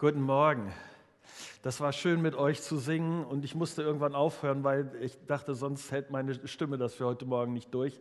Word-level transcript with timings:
Guten 0.00 0.22
Morgen. 0.22 0.72
Das 1.62 1.80
war 1.80 1.92
schön 1.92 2.22
mit 2.22 2.36
euch 2.36 2.62
zu 2.62 2.78
singen 2.78 3.24
und 3.24 3.44
ich 3.44 3.56
musste 3.56 3.82
irgendwann 3.82 4.14
aufhören, 4.14 4.62
weil 4.62 4.92
ich 5.00 5.18
dachte, 5.26 5.56
sonst 5.56 5.90
hält 5.90 6.12
meine 6.12 6.46
Stimme 6.46 6.78
das 6.78 6.94
für 6.94 7.04
heute 7.04 7.26
Morgen 7.26 7.52
nicht 7.52 7.74
durch. 7.74 8.00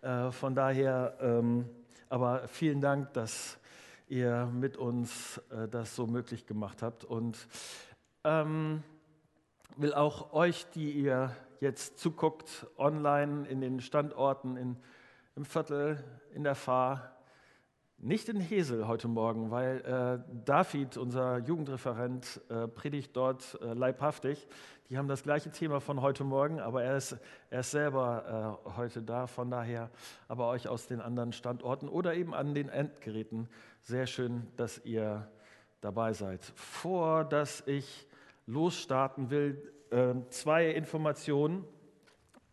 Äh, 0.00 0.30
von 0.30 0.54
daher, 0.54 1.18
ähm, 1.20 1.68
aber 2.08 2.48
vielen 2.48 2.80
Dank, 2.80 3.12
dass 3.12 3.58
ihr 4.08 4.46
mit 4.54 4.78
uns 4.78 5.36
äh, 5.50 5.68
das 5.68 5.94
so 5.94 6.06
möglich 6.06 6.46
gemacht 6.46 6.80
habt 6.80 7.04
und 7.04 7.36
ähm, 8.24 8.82
will 9.76 9.92
auch 9.92 10.32
euch, 10.32 10.64
die 10.70 10.92
ihr 10.92 11.36
jetzt 11.60 11.98
zuguckt, 11.98 12.66
online 12.78 13.46
in 13.46 13.60
den 13.60 13.80
Standorten 13.82 14.56
in, 14.56 14.78
im 15.36 15.44
Viertel, 15.44 16.02
in 16.32 16.42
der 16.42 16.54
Fahr, 16.54 17.14
nicht 18.04 18.28
in 18.28 18.38
Hesel 18.38 18.86
heute 18.86 19.08
Morgen, 19.08 19.50
weil 19.50 19.80
äh, 19.80 20.22
David, 20.44 20.98
unser 20.98 21.38
Jugendreferent, 21.38 22.38
äh, 22.50 22.68
predigt 22.68 23.16
dort 23.16 23.58
äh, 23.62 23.72
leibhaftig. 23.72 24.46
Die 24.90 24.98
haben 24.98 25.08
das 25.08 25.22
gleiche 25.22 25.50
Thema 25.50 25.80
von 25.80 26.02
heute 26.02 26.22
Morgen, 26.22 26.60
aber 26.60 26.84
er 26.84 26.98
ist, 26.98 27.16
er 27.48 27.60
ist 27.60 27.70
selber 27.70 28.60
äh, 28.66 28.70
heute 28.76 29.00
da. 29.00 29.26
Von 29.26 29.50
daher 29.50 29.90
aber 30.28 30.48
euch 30.48 30.68
aus 30.68 30.86
den 30.86 31.00
anderen 31.00 31.32
Standorten 31.32 31.88
oder 31.88 32.14
eben 32.14 32.34
an 32.34 32.52
den 32.52 32.68
Endgeräten. 32.68 33.48
Sehr 33.80 34.06
schön, 34.06 34.48
dass 34.58 34.84
ihr 34.84 35.26
dabei 35.80 36.12
seid. 36.12 36.44
Vor 36.56 37.24
dass 37.24 37.66
ich 37.66 38.06
losstarten 38.46 39.30
will, 39.30 39.72
ähm, 39.90 40.26
zwei 40.28 40.70
Informationen, 40.70 41.64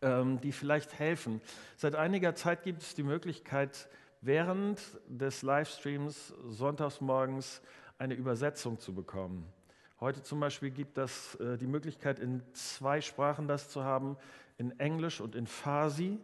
ähm, 0.02 0.40
die 0.40 0.54
vielleicht 0.54 0.98
helfen. 0.98 1.42
Seit 1.76 1.96
einiger 1.96 2.36
Zeit 2.36 2.64
gibt 2.64 2.84
es 2.84 2.96
die 2.96 3.04
Möglichkeit, 3.04 3.90
während 4.22 4.80
des 5.08 5.42
Livestreams 5.42 6.34
sonntags 6.48 7.02
morgens 7.02 7.62
eine 7.98 8.14
Übersetzung 8.14 8.80
zu 8.80 8.94
bekommen. 8.94 9.52
Heute 10.00 10.24
zum 10.24 10.40
Beispiel 10.40 10.72
gibt 10.72 10.98
es 10.98 11.36
äh, 11.36 11.58
die 11.58 11.68
Möglichkeit, 11.68 12.20
in 12.20 12.42
zwei 12.54 13.02
Sprachen 13.02 13.48
das 13.48 13.70
zu 13.70 13.84
haben, 13.84 14.18
in 14.58 14.80
Englisch 14.80 15.22
und 15.22 15.36
in 15.36 15.46
Farsi. 15.46 16.18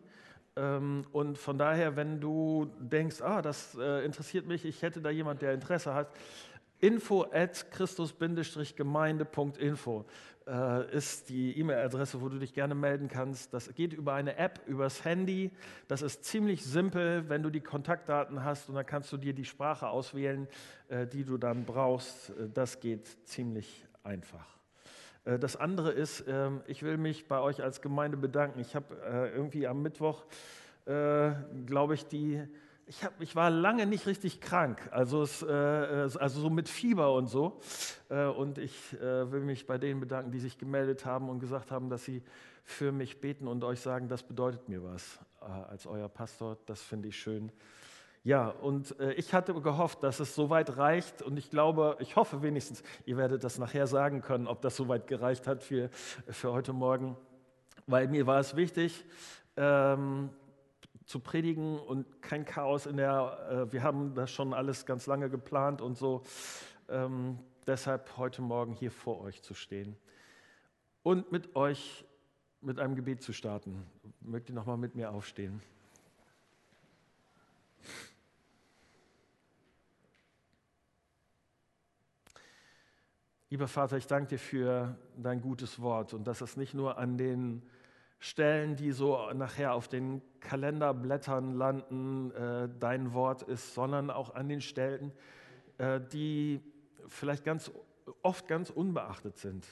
Ähm, 0.56 1.06
und 1.12 1.38
von 1.38 1.59
daher, 1.59 1.95
wenn 1.95 2.20
du 2.20 2.72
denkst, 2.80 3.22
ah, 3.22 3.44
das 3.44 3.78
äh, 3.80 4.03
interessiert 4.06 4.48
mich, 4.48 4.66
ich 4.66 4.81
hätte 4.81 5.00
da 5.02 5.12
jemand, 5.12 5.44
der 5.44 5.53
Interesse 5.53 5.94
hat, 5.94 6.09
info 6.80 7.28
at 7.31 7.70
christus-gemeinde.info 7.72 10.06
ist 10.92 11.30
die 11.30 11.59
E-Mail-Adresse, 11.59 12.22
wo 12.22 12.30
du 12.30 12.40
dich 12.40 12.53
gerne 12.53 12.73
melden 12.73 13.09
kannst. 13.09 13.53
Das 13.53 13.73
geht 13.76 13.92
über 13.92 14.14
eine 14.14 14.38
App, 14.38 14.62
übers 14.66 15.03
Handy. 15.03 15.52
Das 15.90 16.02
ist 16.02 16.23
ziemlich 16.23 16.64
simpel, 16.64 17.28
wenn 17.28 17.44
du 17.44 17.50
die 17.50 17.59
Kontaktdaten 17.59 18.44
hast 18.45 18.70
und 18.70 18.75
dann 18.75 18.86
kannst 18.86 19.12
du 19.12 19.18
dir 19.18 19.34
die 19.34 19.44
Sprache 19.44 19.90
auswählen, 19.90 20.48
äh, 20.88 21.06
die 21.06 21.25
du 21.25 21.38
dann 21.38 21.66
brauchst. 21.66 22.30
Äh, 22.30 22.50
das 22.53 22.80
geht 22.80 23.28
ziemlich 23.28 23.86
einfach. 24.03 24.45
Das 25.25 25.58
andere 25.58 25.92
ist, 25.92 26.23
ähm, 26.30 26.62
ich 26.68 26.84
will 26.84 26.98
mich 26.98 27.28
bei 27.28 27.42
euch 27.42 27.62
als 27.62 27.81
Gemeinde 27.81 28.16
bedanken. 28.16 28.62
Ich 28.62 28.73
habe 28.75 28.95
irgendwie 29.36 29.68
am 29.68 29.81
Mittwoch, 29.81 30.23
glaube 30.86 31.95
ich, 31.95 32.08
die 32.08 32.42
ich, 32.88 33.04
hab, 33.04 33.20
ich 33.22 33.36
war 33.36 33.50
lange 33.50 33.86
nicht 33.86 34.08
richtig 34.08 34.40
krank, 34.40 34.90
also, 34.92 35.22
es, 35.22 35.42
äh, 35.44 35.48
also 35.48 36.40
so 36.40 36.50
mit 36.50 36.70
Fieber 36.70 37.14
und 37.14 37.28
so. 37.28 37.60
Äh, 38.10 38.26
und 38.26 38.58
ich 38.58 38.94
äh, 38.94 39.32
will 39.32 39.42
mich 39.42 39.68
bei 39.68 39.78
denen 39.78 40.00
bedanken, 40.00 40.32
die 40.32 40.40
sich 40.40 40.58
gemeldet 40.58 41.06
haben 41.06 41.30
und 41.30 41.40
gesagt 41.40 41.70
haben, 41.70 41.90
dass 41.90 42.06
sie 42.06 42.24
für 42.64 42.92
mich 42.92 43.20
beten 43.20 43.48
und 43.48 43.64
euch 43.64 43.82
sagen, 43.82 44.08
das 44.08 44.24
bedeutet 44.24 44.70
mir 44.70 44.84
was 44.84 45.20
äh, 45.42 45.46
als 45.46 45.86
euer 45.86 46.08
Pastor. 46.08 46.58
Das 46.66 46.82
finde 46.82 47.09
ich 47.09 47.20
schön. 47.20 47.52
Ja, 48.24 48.50
und 48.50 48.97
äh, 49.00 49.14
ich 49.14 49.34
hatte 49.34 49.53
gehofft, 49.53 50.03
dass 50.03 50.20
es 50.20 50.34
soweit 50.34 50.78
reicht 50.78 51.22
und 51.22 51.38
ich 51.38 51.50
glaube, 51.50 51.97
ich 52.00 52.16
hoffe 52.16 52.42
wenigstens, 52.42 52.84
ihr 53.06 53.18
werdet 53.18 53.44
das 53.44 53.58
nachher 53.58 53.88
sagen 53.88 54.22
können, 54.22 54.47
ob 54.47 54.62
das 54.62 54.76
soweit 54.76 55.08
gereicht 55.08 55.47
hat 55.47 55.64
für, 55.64 55.90
für 56.28 56.52
heute 56.52 56.74
Morgen, 56.74 57.18
weil 57.86 58.08
mir 58.08 58.28
war 58.28 58.40
es 58.40 58.56
wichtig, 58.56 59.06
ähm, 59.56 60.30
zu 61.07 61.22
predigen 61.22 61.79
und 61.79 62.22
kein 62.22 62.45
Chaos 62.45 62.85
in 62.85 62.97
der, 62.97 63.68
äh, 63.69 63.73
wir 63.73 63.81
haben 63.81 64.13
das 64.13 64.29
schon 64.29 64.53
alles 64.53 64.85
ganz 64.85 65.07
lange 65.07 65.29
geplant 65.29 65.81
und 65.81 65.97
so. 65.97 66.22
Ähm, 66.90 67.40
deshalb 67.66 68.18
heute 68.18 68.41
Morgen 68.41 68.73
hier 68.73 68.91
vor 68.91 69.22
euch 69.22 69.41
zu 69.41 69.53
stehen 69.53 69.96
und 71.03 71.31
mit 71.31 71.56
euch 71.56 72.06
mit 72.59 72.79
einem 72.79 72.96
Gebet 72.96 73.22
zu 73.22 73.31
starten. 73.31 73.88
Mögt 74.19 74.50
ihr 74.50 74.56
nochmal 74.56 74.78
mit 74.78 74.96
mir 74.96 75.12
aufstehen? 75.12 75.62
Lieber 83.50 83.69
Vater, 83.69 83.96
ich 83.96 84.07
danke 84.07 84.28
dir 84.28 84.40
für 84.40 84.97
dein 85.16 85.40
gutes 85.40 85.81
Wort 85.81 86.13
und 86.13 86.28
dass 86.28 86.41
es 86.41 86.57
nicht 86.57 86.73
nur 86.73 86.97
an 86.97 87.17
den 87.17 87.62
Stellen, 88.19 88.75
die 88.75 88.91
so 88.91 89.31
nachher 89.33 89.73
auf 89.73 89.88
den 89.88 90.22
Kalenderblättern 90.39 91.53
landen, 91.53 92.31
äh, 92.31 92.69
dein 92.79 93.13
Wort 93.13 93.44
ist, 93.44 93.73
sondern 93.73 94.09
auch 94.09 94.33
an 94.33 94.50
den 94.50 94.61
Stellen, 94.61 95.11
äh, 95.78 96.01
die 96.01 96.61
vielleicht 97.07 97.44
ganz 97.44 97.72
oft 98.23 98.47
ganz 98.47 98.69
unbeachtet 98.69 99.38
sind. 99.38 99.66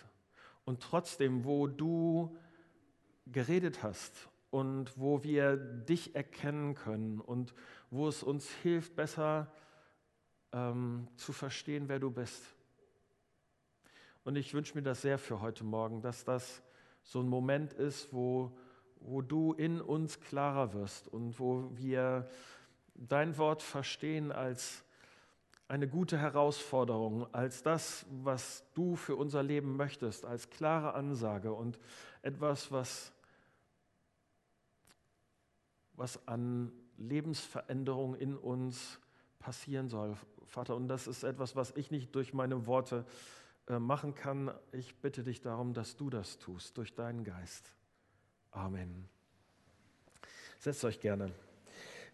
Und 0.63 0.81
trotzdem, 0.81 1.45
wo 1.45 1.67
du 1.67 2.35
geredet 3.27 3.81
hast 3.81 4.29
und 4.51 4.97
wo 4.97 5.23
wir 5.23 5.57
dich 5.57 6.15
erkennen 6.15 6.75
können 6.75 7.19
und 7.19 7.53
wo 7.89 8.07
es 8.07 8.23
uns 8.23 8.49
hilft, 8.49 8.95
besser 8.95 9.51
ähm, 10.51 11.07
zu 11.15 11.33
verstehen, 11.33 11.87
wer 11.87 11.99
du 11.99 12.11
bist. 12.11 12.43
Und 14.23 14.35
ich 14.35 14.53
wünsche 14.53 14.75
mir 14.75 14.83
das 14.83 15.01
sehr 15.01 15.17
für 15.17 15.41
heute 15.41 15.63
Morgen, 15.63 16.01
dass 16.01 16.23
das 16.23 16.63
so 17.05 17.21
ein 17.21 17.29
Moment 17.29 17.71
ist, 17.71 18.11
wo, 18.11 18.51
wo 18.99 19.21
du 19.21 19.53
in 19.53 19.79
uns 19.79 20.19
klarer 20.19 20.73
wirst 20.73 21.07
und 21.07 21.39
wo 21.39 21.69
wir 21.75 22.27
dein 22.95 23.37
Wort 23.37 23.61
verstehen 23.61 24.31
als 24.31 24.83
eine 25.67 25.87
gute 25.87 26.17
Herausforderung, 26.17 27.31
als 27.33 27.61
das, 27.63 28.05
was 28.23 28.63
du 28.73 28.95
für 28.95 29.15
unser 29.15 29.43
Leben 29.43 29.77
möchtest, 29.77 30.25
als 30.25 30.49
klare 30.49 30.93
Ansage 30.95 31.53
und 31.53 31.79
etwas, 32.23 32.71
was, 32.71 33.11
was 35.93 36.27
an 36.27 36.71
Lebensveränderung 36.97 38.15
in 38.15 38.35
uns 38.35 38.99
passieren 39.39 39.89
soll, 39.89 40.15
Vater. 40.45 40.75
Und 40.75 40.87
das 40.87 41.07
ist 41.07 41.23
etwas, 41.23 41.55
was 41.55 41.71
ich 41.75 41.91
nicht 41.91 42.15
durch 42.15 42.33
meine 42.33 42.65
Worte 42.65 43.05
äh, 43.07 43.44
machen 43.67 44.15
kann. 44.15 44.51
Ich 44.71 44.95
bitte 44.95 45.23
dich 45.23 45.41
darum, 45.41 45.73
dass 45.73 45.95
du 45.95 46.09
das 46.09 46.37
tust 46.37 46.77
durch 46.77 46.93
deinen 46.93 47.23
Geist. 47.23 47.73
Amen. 48.51 49.07
Setzt 50.59 50.85
euch 50.85 50.99
gerne. 50.99 51.31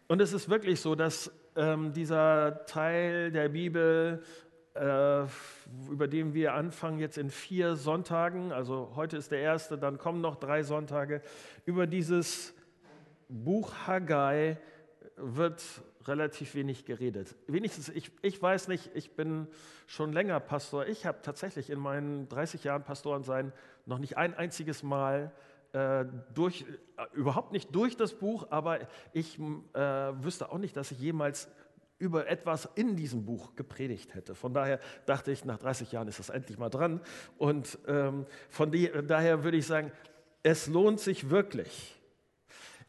Und 0.08 0.22
es 0.22 0.34
ist 0.34 0.50
wirklich 0.50 0.82
so, 0.82 0.96
dass 0.96 1.32
ähm, 1.56 1.94
dieser 1.94 2.66
Teil 2.66 3.32
der 3.32 3.50
Bibel, 3.50 4.24
äh, 4.74 5.24
über 5.90 6.08
den 6.08 6.34
wir 6.34 6.54
anfangen, 6.54 7.00
jetzt 7.00 7.18
in 7.18 7.30
vier 7.30 7.76
Sonntagen, 7.76 8.52
also 8.52 8.92
heute 8.96 9.18
ist 9.18 9.32
der 9.32 9.40
erste, 9.40 9.78
dann 9.78 9.98
kommen 9.98 10.22
noch 10.22 10.36
drei 10.36 10.64
Sonntage, 10.64 11.22
über 11.66 11.88
dieses 11.88 12.54
Buch 13.30 13.74
Haggai 13.88 14.58
wird 15.16 15.64
relativ 16.08 16.56
wenig 16.56 16.86
geredet. 16.86 17.36
Wenigstens, 17.48 17.90
ich, 17.90 18.12
ich 18.22 18.42
weiß 18.42 18.68
nicht, 18.68 18.92
ich 18.94 19.16
bin 19.16 19.48
schon 19.88 20.14
länger 20.14 20.40
Pastor. 20.40 20.88
Ich 20.88 21.06
habe 21.06 21.20
tatsächlich 21.22 21.70
in 21.70 21.80
meinen 21.80 22.28
30 22.30 22.64
Jahren 22.64 22.84
Pastorensein 22.84 23.54
noch 23.86 24.00
nicht 24.00 24.18
ein 24.18 24.34
einziges 24.34 24.84
Mal 24.84 25.32
äh, 25.74 26.06
durch, 26.34 26.66
äh, 26.98 27.18
überhaupt 27.18 27.52
nicht 27.52 27.74
durch 27.74 27.96
das 27.96 28.14
Buch, 28.14 28.48
aber 28.50 28.80
ich 29.14 29.40
äh, 29.40 29.80
wüsste 29.80 30.52
auch 30.52 30.58
nicht, 30.58 30.76
dass 30.76 30.92
ich 30.92 31.00
jemals 31.00 31.50
über 31.98 32.28
etwas 32.28 32.68
in 32.76 32.96
diesem 32.96 33.26
Buch 33.26 33.56
gepredigt 33.56 34.16
hätte. 34.16 34.34
Von 34.34 34.54
daher 34.54 34.80
dachte 35.06 35.32
ich, 35.32 35.46
nach 35.46 35.60
30 35.60 35.92
Jahren 35.92 36.08
ist 36.08 36.20
das 36.20 36.30
endlich 36.30 36.58
mal 36.58 36.70
dran. 36.70 37.00
Und 37.38 37.78
ähm, 37.88 38.26
von 38.50 38.72
die, 38.72 38.92
daher 39.08 39.44
würde 39.44 39.58
ich 39.58 39.68
sagen, 39.68 39.92
es 40.42 40.68
lohnt 40.68 41.00
sich 41.00 41.30
wirklich 41.30 42.01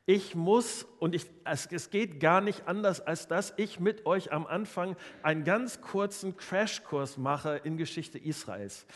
ich 0.07 0.35
muss, 0.35 0.85
und 0.99 1.15
ich, 1.15 1.27
es, 1.45 1.67
es 1.67 1.91
geht 1.91 2.19
gar 2.19 2.41
nicht 2.41 2.67
anders, 2.67 3.01
als 3.01 3.29
dass 3.29 3.55
ich 3.57 3.79
mit 3.79 4.05
euch 4.05 4.33
am 4.33 4.47
Anfang 4.47 4.97
einen 5.23 5.45
ganz 5.45 5.81
kurzen 5.81 6.37
Crashkurs 6.37 7.19
mache 7.19 7.61
in 7.63 7.77
Geschichte 7.77 8.19
Israels 8.19 8.87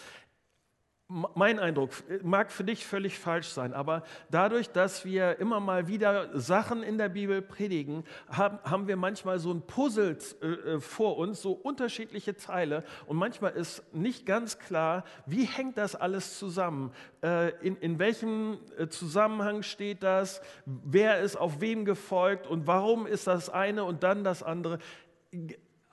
mein 1.08 1.61
Eindruck 1.61 1.91
mag 2.25 2.50
für 2.50 2.64
dich 2.64 2.85
völlig 2.85 3.19
falsch 3.19 3.49
sein, 3.49 3.73
aber 3.73 4.03
dadurch, 4.29 4.70
dass 4.70 5.05
wir 5.05 5.38
immer 5.38 5.61
mal 5.61 5.87
wieder 5.87 6.37
Sachen 6.37 6.82
in 6.82 6.99
der 6.99 7.08
Bibel 7.08 7.43
predigen, 7.43 8.03
haben, 8.29 8.58
haben 8.64 8.88
wir 8.88 8.97
manchmal 8.97 9.38
so 9.38 9.53
ein 9.53 9.62
Puzzle 9.62 10.19
äh, 10.43 10.47
äh, 10.47 10.81
vor 10.81 11.17
uns, 11.17 11.41
so 11.41 11.53
unterschiedliche 11.53 12.37
Teile. 12.37 12.82
Und 13.06 13.19
manchmal 13.19 13.53
ist 13.53 13.85
nicht 13.94 14.26
ganz 14.26 14.58
klar, 14.58 15.05
wie 15.26 15.44
hängt 15.44 15.79
das 15.79 15.94
alles 15.94 16.41
zusammen, 16.41 16.93
äh, 17.23 17.50
in, 17.64 17.76
in 17.76 18.00
welchem 18.00 18.59
äh, 18.76 18.88
Zusammenhang 18.88 19.62
steht 19.62 20.02
das, 20.02 20.41
wer 20.64 21.20
ist 21.20 21.37
auf 21.37 21.61
wem 21.61 21.85
gefolgt? 21.85 22.49
Und 22.49 22.67
warum 22.67 23.06
ist 23.06 23.29
das 23.29 23.49
eine 23.49 23.85
und 23.85 24.02
dann 24.02 24.25
das 24.25 24.43
andere 24.43 24.81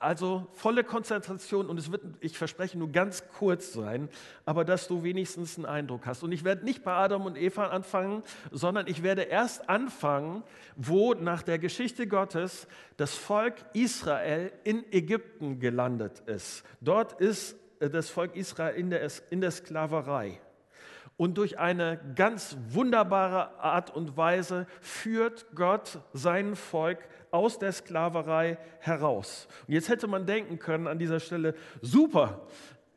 Also 0.04 0.48
volle 0.52 0.84
Konzentration 0.84 1.68
und 1.68 1.80
es 1.80 1.90
wird, 1.90 2.02
ich 2.20 2.38
verspreche, 2.38 2.78
nur 2.78 2.92
ganz 2.92 3.24
kurz 3.38 3.72
sein, 3.72 4.10
aber 4.46 4.66
dass 4.66 4.90
du 4.90 5.02
wenigstens 5.02 5.56
einen 5.56 5.66
Eindruck 5.66 6.06
hast. 6.06 6.24
Und 6.24 6.34
ich 6.34 6.44
werde 6.44 6.66
nicht 6.66 6.84
bei 6.84 6.92
Adam 6.92 7.26
und 7.26 7.38
Eva 7.38 7.68
anfangen, 7.68 8.22
sondern 8.52 8.88
ich 8.88 9.02
werde 9.02 9.22
erst 9.22 9.70
anfangen, 9.70 10.44
wo 10.76 11.14
nach 11.14 11.42
der 11.42 11.58
Geschichte 11.58 12.06
Gottes 12.06 12.68
das 12.98 13.16
Volk 13.16 13.56
Israel 13.72 14.52
in 14.66 14.84
Ägypten 14.92 15.60
gelandet 15.60 16.20
ist. 16.26 16.66
Dort 16.82 17.22
ist 17.22 17.56
äh, 17.80 17.90
das 17.90 18.10
Volk 18.10 18.36
Israel 18.36 18.76
in 18.76 18.90
der, 18.90 19.10
in 19.30 19.40
der 19.40 19.52
Sklaverei. 19.52 20.42
Und 21.16 21.38
durch 21.38 21.60
eine 21.60 22.00
ganz 22.16 22.58
wunderbare 22.70 23.60
Art 23.60 23.96
und 23.96 24.18
Weise 24.18 24.66
führt 24.82 25.46
Gott 25.56 26.00
sein 26.12 26.56
Volk 26.56 27.00
aus 27.30 27.60
der 27.60 27.72
Sklaverei 27.72 28.58
heraus. 28.80 29.48
Und 29.68 29.74
jetzt 29.74 29.90
hätte 29.90 30.08
man 30.08 30.26
denken 30.26 30.60
können 30.60 30.88
an 30.88 31.00
dieser 31.00 31.20
Stelle, 31.20 31.56
super, 31.82 32.48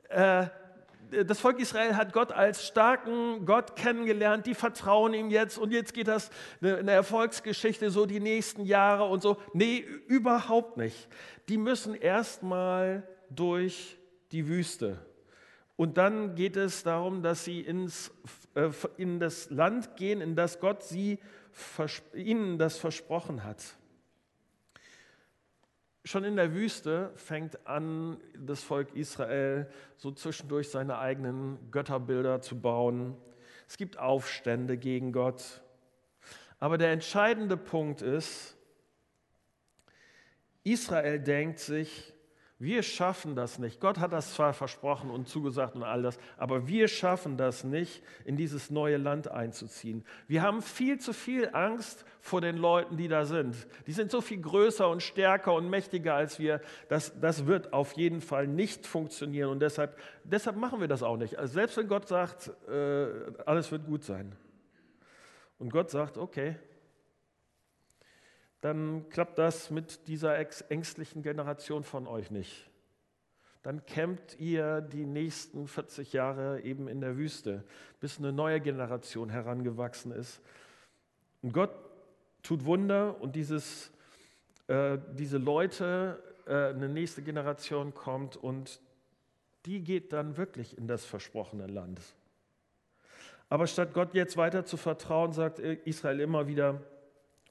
äh, 0.09 0.47
das 1.11 1.39
Volk 1.39 1.61
Israel 1.61 1.97
hat 1.97 2.13
Gott 2.13 2.33
als 2.33 2.67
starken 2.67 3.47
Gott 3.47 3.77
kennengelernt, 3.77 4.47
die 4.47 4.55
vertrauen 4.55 5.15
ihm 5.15 5.31
jetzt 5.31 5.59
und 5.59 5.71
jetzt 5.73 5.95
geht 5.95 6.09
das 6.09 6.31
eine 6.61 6.91
Erfolgsgeschichte 6.91 7.91
so 7.91 8.07
die 8.07 8.21
nächsten 8.21 8.65
Jahre 8.65 9.05
und 9.05 9.23
so. 9.23 9.37
Nee, 9.53 9.85
überhaupt 10.09 10.77
nicht. 10.77 11.09
Die 11.49 11.59
müssen 11.59 11.95
erstmal 11.95 13.07
durch 13.31 13.99
die 14.33 14.49
Wüste. 14.49 14.99
Und 15.77 15.99
dann 15.99 16.35
geht 16.35 16.57
es 16.57 16.83
darum, 16.83 17.23
dass 17.23 17.45
sie 17.45 17.61
ins, 17.61 18.11
äh, 18.55 18.71
in 18.97 19.21
das 19.21 19.51
Land 19.51 19.97
gehen, 19.97 20.21
in 20.21 20.35
das 20.35 20.59
Gott 20.59 20.83
sie, 20.83 21.19
ihnen 22.15 22.59
das 22.59 22.79
versprochen 22.79 23.45
hat. 23.45 23.63
Schon 26.05 26.25
in 26.25 26.37
der 26.37 26.55
Wüste 26.55 27.13
fängt 27.17 27.67
an, 27.67 28.19
das 28.39 28.63
Volk 28.63 28.95
Israel 28.95 29.69
so 29.97 30.13
zwischendurch 30.13 30.71
seine 30.71 30.99
eigenen 30.99 31.59
Götterbilder 31.71 32.41
zu 32.41 32.59
bauen. 32.59 33.17
Es 33.69 33.77
gibt 33.77 33.99
Aufstände 33.99 34.79
gegen 34.79 35.13
Gott. 35.13 35.63
Aber 36.59 36.79
der 36.79 36.93
entscheidende 36.93 37.57
Punkt 37.57 38.03
ist, 38.03 38.57
Israel 40.63 41.19
denkt 41.19 41.59
sich, 41.59 42.15
wir 42.59 42.83
schaffen 42.83 43.37
das 43.37 43.59
nicht. 43.59 43.81
Gott 43.81 43.99
hat 43.99 44.15
das 44.15 44.33
zwar 44.33 44.55
versprochen 44.55 45.11
und 45.11 45.29
zugesagt 45.29 45.77
und 45.77 45.83
all 45.83 46.03
das, 46.03 46.19
aber 46.39 46.67
wir 46.67 46.89
schaffen 46.89 47.37
das 47.37 47.65
nicht, 47.65 48.03
in 48.25 48.39
dieses 48.39 48.71
neue 48.71 48.97
Land 48.97 49.29
einzuziehen. 49.31 50.05
Wir 50.27 50.41
haben 50.41 50.63
viel 50.63 50.99
zu 50.99 51.13
viel 51.13 51.51
Angst 51.53 52.07
vor 52.23 52.41
den 52.41 52.57
Leuten, 52.57 52.97
die 52.97 53.09
da 53.09 53.27
sind. 53.27 53.67
Die 53.87 53.93
sind 53.93 54.11
so 54.11 54.23
viel 54.23 54.41
größer 54.41 54.89
und 54.89 55.03
stärker 55.03 55.53
und 55.53 55.69
mächtiger 55.69 56.15
als 56.15 56.39
wir. 56.39 56.63
Das, 56.89 57.21
das 57.21 57.47
wird 57.47 57.75
auf 57.75 57.93
jeden 57.93 58.23
Fall 58.23 58.47
nicht 58.47 58.87
funktionieren 58.87 59.51
und 59.51 59.61
deshalb, 59.61 59.99
deshalb 60.25 60.57
machen 60.57 60.81
wir 60.81 60.89
das 60.89 61.03
auch 61.03 61.19
nicht. 61.19 61.39
Also 61.39 61.55
selbst 61.55 61.77
wenn 61.77 61.89
Gott 61.89 62.09
sagt, 62.09 62.53
äh, 62.69 63.09
alles 63.45 63.71
wird 63.71 63.85
gut 63.85 64.03
sein. 64.03 64.35
Und 65.59 65.71
Gott 65.71 65.91
sagt, 65.91 66.17
okay, 66.17 66.57
dann 68.67 69.09
klappt 69.11 69.39
das 69.39 69.71
mit 69.71 70.09
dieser 70.09 70.37
ängstlichen 70.37 71.23
Generation 71.23 71.85
von 71.85 72.09
euch 72.09 72.33
nicht. 72.33 72.69
Dann 73.63 73.87
campt 73.87 74.41
ihr 74.41 74.81
die 74.81 75.07
nächsten 75.07 75.69
40 75.69 76.13
Jahre 76.13 76.61
eben 76.63 76.89
in 76.89 77.01
der 77.01 77.17
Wüste, 77.17 77.63
bis 78.01 78.19
eine 78.19 78.33
neue 78.33 78.61
Generation 78.61 79.31
herangewachsen 79.31 80.11
ist. 80.11 80.41
Und 81.43 81.53
Gott 81.53 81.71
tut 82.43 82.65
Wunder 82.65 83.21
und 83.21 83.37
dieses, 83.37 83.93
äh, 84.67 84.99
diese 85.13 85.39
Leute, 85.39 86.21
äh, 86.47 86.71
eine 86.71 86.89
nächste 86.89 87.23
Generation 87.23 87.95
kommt 87.95 88.37
und 88.37 88.81
die 89.65 89.85
geht 89.85 90.13
dann 90.13 90.37
wirklich 90.37 90.77
in 90.77 90.89
das 90.89 91.05
versprochene 91.05 91.69
Land. 91.69 92.01
Aber 93.49 93.69
statt 93.69 93.95
Gott 93.95 94.13
jetzt 94.15 94.37
weiter 94.37 94.65
zu 94.65 94.77
vertrauen, 94.77 95.33
sagt 95.33 95.61
Israel 95.61 96.19
immer 96.19 96.49
wieder, 96.49 96.83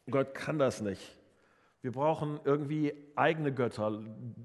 Gott 0.09 0.33
kann 0.33 0.59
das 0.59 0.81
nicht. 0.81 1.17
Wir 1.81 1.91
brauchen 1.91 2.39
irgendwie 2.43 2.93
eigene 3.15 3.53
Götter, 3.53 4.01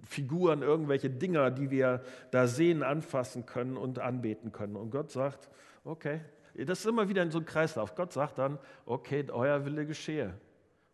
Figuren, 0.07 0.63
irgendwelche 0.63 1.09
Dinger, 1.09 1.51
die 1.51 1.71
wir 1.71 2.03
da 2.31 2.47
sehen, 2.47 2.83
anfassen 2.83 3.47
können 3.47 3.79
und 3.79 3.99
anbeten 3.99 4.53
können. 4.53 4.77
Und 4.77 4.91
Gott 4.91 5.11
sagt, 5.11 5.49
okay, 5.85 6.21
das 6.55 6.81
ist 6.81 6.87
immer 6.87 7.09
wieder 7.09 7.23
in 7.23 7.31
so 7.31 7.39
einem 7.39 7.47
Kreislauf. 7.47 7.95
Gott 7.95 8.13
sagt 8.13 8.39
dann, 8.39 8.59
okay, 8.85 9.25
euer 9.31 9.65
Wille 9.65 9.87
geschehe. 9.87 10.35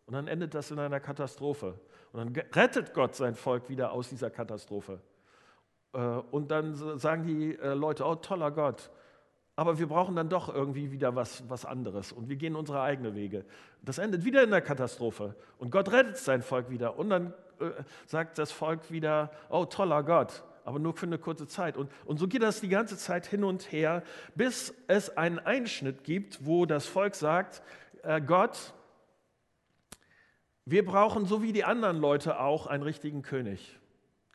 Und 0.07 0.15
dann 0.15 0.29
endet 0.29 0.55
das 0.55 0.71
in 0.71 0.79
einer 0.79 1.01
Katastrophe. 1.01 1.81
Und 2.13 2.37
dann 2.37 2.45
rettet 2.55 2.95
Gott 2.95 3.17
sein 3.17 3.35
Volk 3.35 3.69
wieder 3.69 3.91
aus 3.91 4.09
dieser 4.09 4.31
Katastrophe. 4.31 5.01
Äh, 5.93 5.99
und 5.99 6.51
dann 6.51 6.75
sagen 6.99 7.27
die 7.27 7.59
äh, 7.59 7.75
Leute, 7.75 8.05
oh 8.05 8.15
toller 8.15 8.51
Gott, 8.51 8.91
aber 9.57 9.79
wir 9.79 9.89
brauchen 9.89 10.15
dann 10.15 10.29
doch 10.29 10.55
irgendwie 10.55 10.93
wieder 10.93 11.17
was, 11.17 11.43
was 11.49 11.65
anderes 11.65 12.13
und 12.13 12.29
wir 12.29 12.37
gehen 12.37 12.55
unsere 12.55 12.83
eigenen 12.83 13.15
Wege. 13.15 13.45
Das 13.83 13.99
endet 13.99 14.25
wieder 14.25 14.43
in 14.43 14.51
der 14.51 14.61
Katastrophe 14.61 15.35
und 15.59 15.71
Gott 15.71 15.91
rettet 15.91 16.19
sein 16.19 16.43
Volk 16.43 16.71
wieder 16.71 16.99
und 16.99 17.09
dann 17.09 17.33
äh, 17.59 17.71
sagt 18.05 18.39
das 18.39 18.53
Volk 18.53 18.91
wieder, 18.91 19.31
oh 19.49 19.65
toller 19.65 20.03
Gott, 20.03 20.45
aber 20.65 20.79
nur 20.79 20.95
für 20.95 21.07
eine 21.07 21.19
kurze 21.19 21.47
Zeit. 21.47 21.79
Und, 21.79 21.91
und 22.05 22.19
so 22.19 22.29
geht 22.29 22.43
das 22.43 22.61
die 22.61 22.69
ganze 22.69 22.99
Zeit 22.99 23.27
hin 23.27 23.45
und 23.45 23.73
her, 23.73 24.03
bis 24.35 24.75
es 24.89 25.17
einen 25.17 25.39
Einschnitt 25.39 26.05
gibt, 26.05 26.45
wo 26.45 26.67
das 26.67 26.87
Volk 26.87 27.15
sagt, 27.15 27.63
äh, 28.03 28.21
Gott, 28.21 28.75
wir 30.67 30.85
brauchen 30.85 31.25
so 31.25 31.43
wie 31.43 31.53
die 31.53 31.65
anderen 31.65 31.97
Leute 31.97 32.41
auch 32.41 32.67
einen 32.67 32.83
richtigen 32.83 33.23
König. 33.23 33.79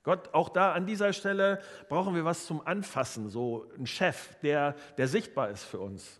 Gott, 0.04 0.34
auch 0.34 0.50
da 0.50 0.74
an 0.74 0.86
dieser 0.86 1.14
Stelle 1.14 1.62
brauchen 1.88 2.16
wir 2.16 2.26
was 2.26 2.46
zum 2.46 2.66
Anfassen, 2.66 3.30
so 3.30 3.68
ein 3.78 3.86
Chef, 3.86 4.36
der, 4.42 4.76
der 4.98 5.08
sichtbar 5.08 5.50
ist 5.50 5.64
für 5.64 5.80
uns. 5.80 6.20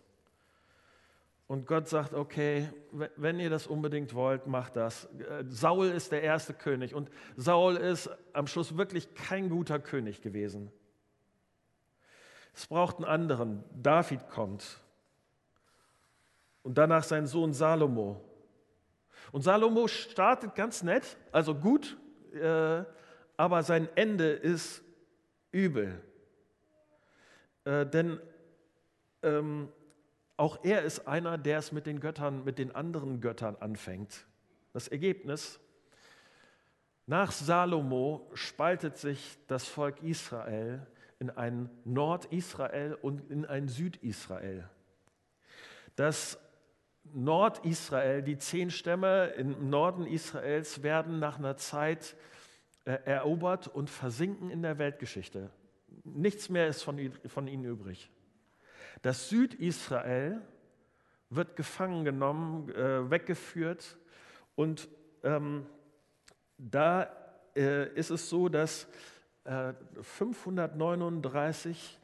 Und 1.48 1.66
Gott 1.66 1.88
sagt, 1.88 2.14
okay, 2.14 2.70
wenn 3.16 3.38
ihr 3.38 3.50
das 3.50 3.66
unbedingt 3.66 4.14
wollt, 4.14 4.46
macht 4.46 4.76
das. 4.76 5.04
Äh, 5.04 5.44
Saul 5.48 5.88
ist 5.88 6.12
der 6.12 6.22
erste 6.22 6.54
König 6.54 6.94
und 6.94 7.10
Saul 7.36 7.76
ist 7.76 8.08
am 8.32 8.46
Schluss 8.46 8.76
wirklich 8.78 9.14
kein 9.14 9.50
guter 9.50 9.78
König 9.78 10.22
gewesen. 10.22 10.72
Es 12.54 12.66
braucht 12.66 12.96
einen 12.96 13.04
anderen. 13.04 13.64
David 13.74 14.28
kommt. 14.30 14.80
Und 16.62 16.78
danach 16.78 17.02
sein 17.02 17.26
Sohn 17.26 17.52
Salomo. 17.52 18.20
Und 19.32 19.42
Salomo 19.42 19.88
startet 19.88 20.54
ganz 20.54 20.82
nett, 20.82 21.16
also 21.32 21.54
gut, 21.54 21.98
äh, 22.32 22.84
aber 23.42 23.64
sein 23.64 23.88
Ende 23.96 24.30
ist 24.30 24.84
übel. 25.50 26.00
Äh, 27.64 27.84
denn 27.86 28.20
ähm, 29.24 29.68
auch 30.36 30.62
er 30.62 30.82
ist 30.82 31.08
einer, 31.08 31.38
der 31.38 31.58
es 31.58 31.72
mit 31.72 31.86
den 31.86 31.98
Göttern, 31.98 32.44
mit 32.44 32.60
den 32.60 32.72
anderen 32.72 33.20
Göttern 33.20 33.56
anfängt. 33.56 34.28
Das 34.72 34.86
Ergebnis, 34.86 35.58
nach 37.06 37.32
Salomo 37.32 38.30
spaltet 38.32 38.96
sich 38.96 39.36
das 39.48 39.66
Volk 39.66 40.04
Israel 40.04 40.86
in 41.18 41.28
ein 41.28 41.68
Nordisrael 41.84 42.94
und 42.94 43.28
in 43.28 43.44
ein 43.44 43.66
Südisrael. 43.66 44.70
Das 45.96 46.38
Nordisrael, 47.12 48.22
die 48.22 48.38
zehn 48.38 48.70
Stämme 48.70 49.32
im 49.36 49.68
Norden 49.68 50.06
Israels 50.06 50.84
werden 50.84 51.18
nach 51.18 51.40
einer 51.40 51.56
Zeit 51.56 52.14
äh, 52.84 52.98
erobert 53.04 53.68
und 53.68 53.90
versinken 53.90 54.50
in 54.50 54.62
der 54.62 54.78
Weltgeschichte. 54.78 55.50
Nichts 56.04 56.48
mehr 56.48 56.68
ist 56.68 56.82
von, 56.82 57.12
von 57.26 57.46
ihnen 57.46 57.64
übrig. 57.64 58.10
Das 59.02 59.28
Südisrael 59.28 60.40
wird 61.30 61.56
gefangen 61.56 62.04
genommen, 62.04 62.68
äh, 62.70 63.10
weggeführt 63.10 63.96
und 64.54 64.88
ähm, 65.22 65.66
da 66.58 67.10
äh, 67.56 67.88
ist 67.94 68.10
es 68.10 68.28
so, 68.28 68.48
dass 68.48 68.86
äh, 69.44 69.72
539 70.00 71.98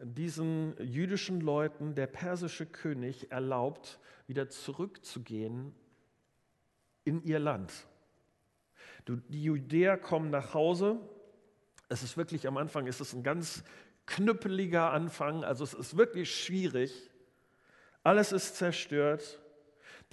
diesen 0.00 0.74
jüdischen 0.80 1.40
Leuten 1.40 1.94
der 1.94 2.06
persische 2.06 2.66
König 2.66 3.30
erlaubt, 3.30 3.98
wieder 4.26 4.48
zurückzugehen 4.48 5.74
in 7.04 7.22
ihr 7.24 7.38
Land. 7.38 7.72
Die 9.06 9.42
Judäer 9.42 9.96
kommen 9.98 10.30
nach 10.30 10.54
Hause. 10.54 10.98
Es 11.88 12.02
ist 12.02 12.16
wirklich 12.16 12.46
am 12.46 12.56
Anfang, 12.56 12.86
es 12.86 13.00
ist 13.00 13.12
ein 13.12 13.22
ganz 13.22 13.62
knüppeliger 14.06 14.90
Anfang, 14.90 15.44
also 15.44 15.64
es 15.64 15.74
ist 15.74 15.96
wirklich 15.96 16.34
schwierig. 16.34 17.10
Alles 18.02 18.32
ist 18.32 18.56
zerstört. 18.56 19.40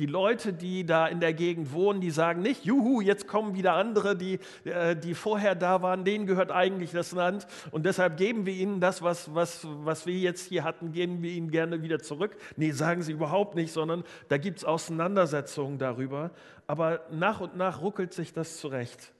Die 0.02 0.08
Leute, 0.08 0.52
die 0.52 0.84
da 0.84 1.06
in 1.06 1.20
der 1.20 1.32
Gegend 1.32 1.74
wohnen, 1.74 2.02
die 2.02 2.10
sagen 2.10 2.42
nicht, 2.42 2.66
juhu, 2.66 3.02
jetzt 3.02 3.28
kommen 3.28 3.54
wieder 3.54 3.74
andere, 3.74 4.16
die, 4.16 4.40
äh, 4.64 4.96
die 4.96 5.14
vorher 5.14 5.54
da 5.54 5.84
waren, 5.84 6.04
denen 6.06 6.26
gehört 6.26 6.50
eigentlich 6.50 6.90
das 6.90 7.12
Land 7.12 7.46
und 7.70 7.86
deshalb 7.86 8.18
geben 8.18 8.48
wir 8.48 8.54
ihnen 8.54 8.82
das, 8.82 9.04
was, 9.04 9.36
was, 9.36 9.68
was 9.84 10.08
wir 10.08 10.18
jetzt 10.18 10.48
hier 10.48 10.64
hatten, 10.64 10.92
geben 10.92 11.22
wir 11.22 11.30
ihnen 11.30 11.52
gerne 11.52 11.84
wieder 11.84 12.00
zurück. 12.00 12.36
Nee, 12.56 12.72
sagen 12.72 13.04
sie 13.04 13.12
überhaupt 13.12 13.54
nicht, 13.54 13.72
sondern 13.72 14.04
da 14.28 14.40
gibt 14.40 14.58
es 14.58 14.66
Auseinandersetzungen 14.66 15.78
darüber. 15.78 16.32
Aber 16.66 17.02
nach 17.12 17.40
und 17.40 17.56
nach 17.56 17.84
ruckelt 17.84 18.12
sich 18.12 18.34
das 18.34 18.58
zurecht. 18.58 19.14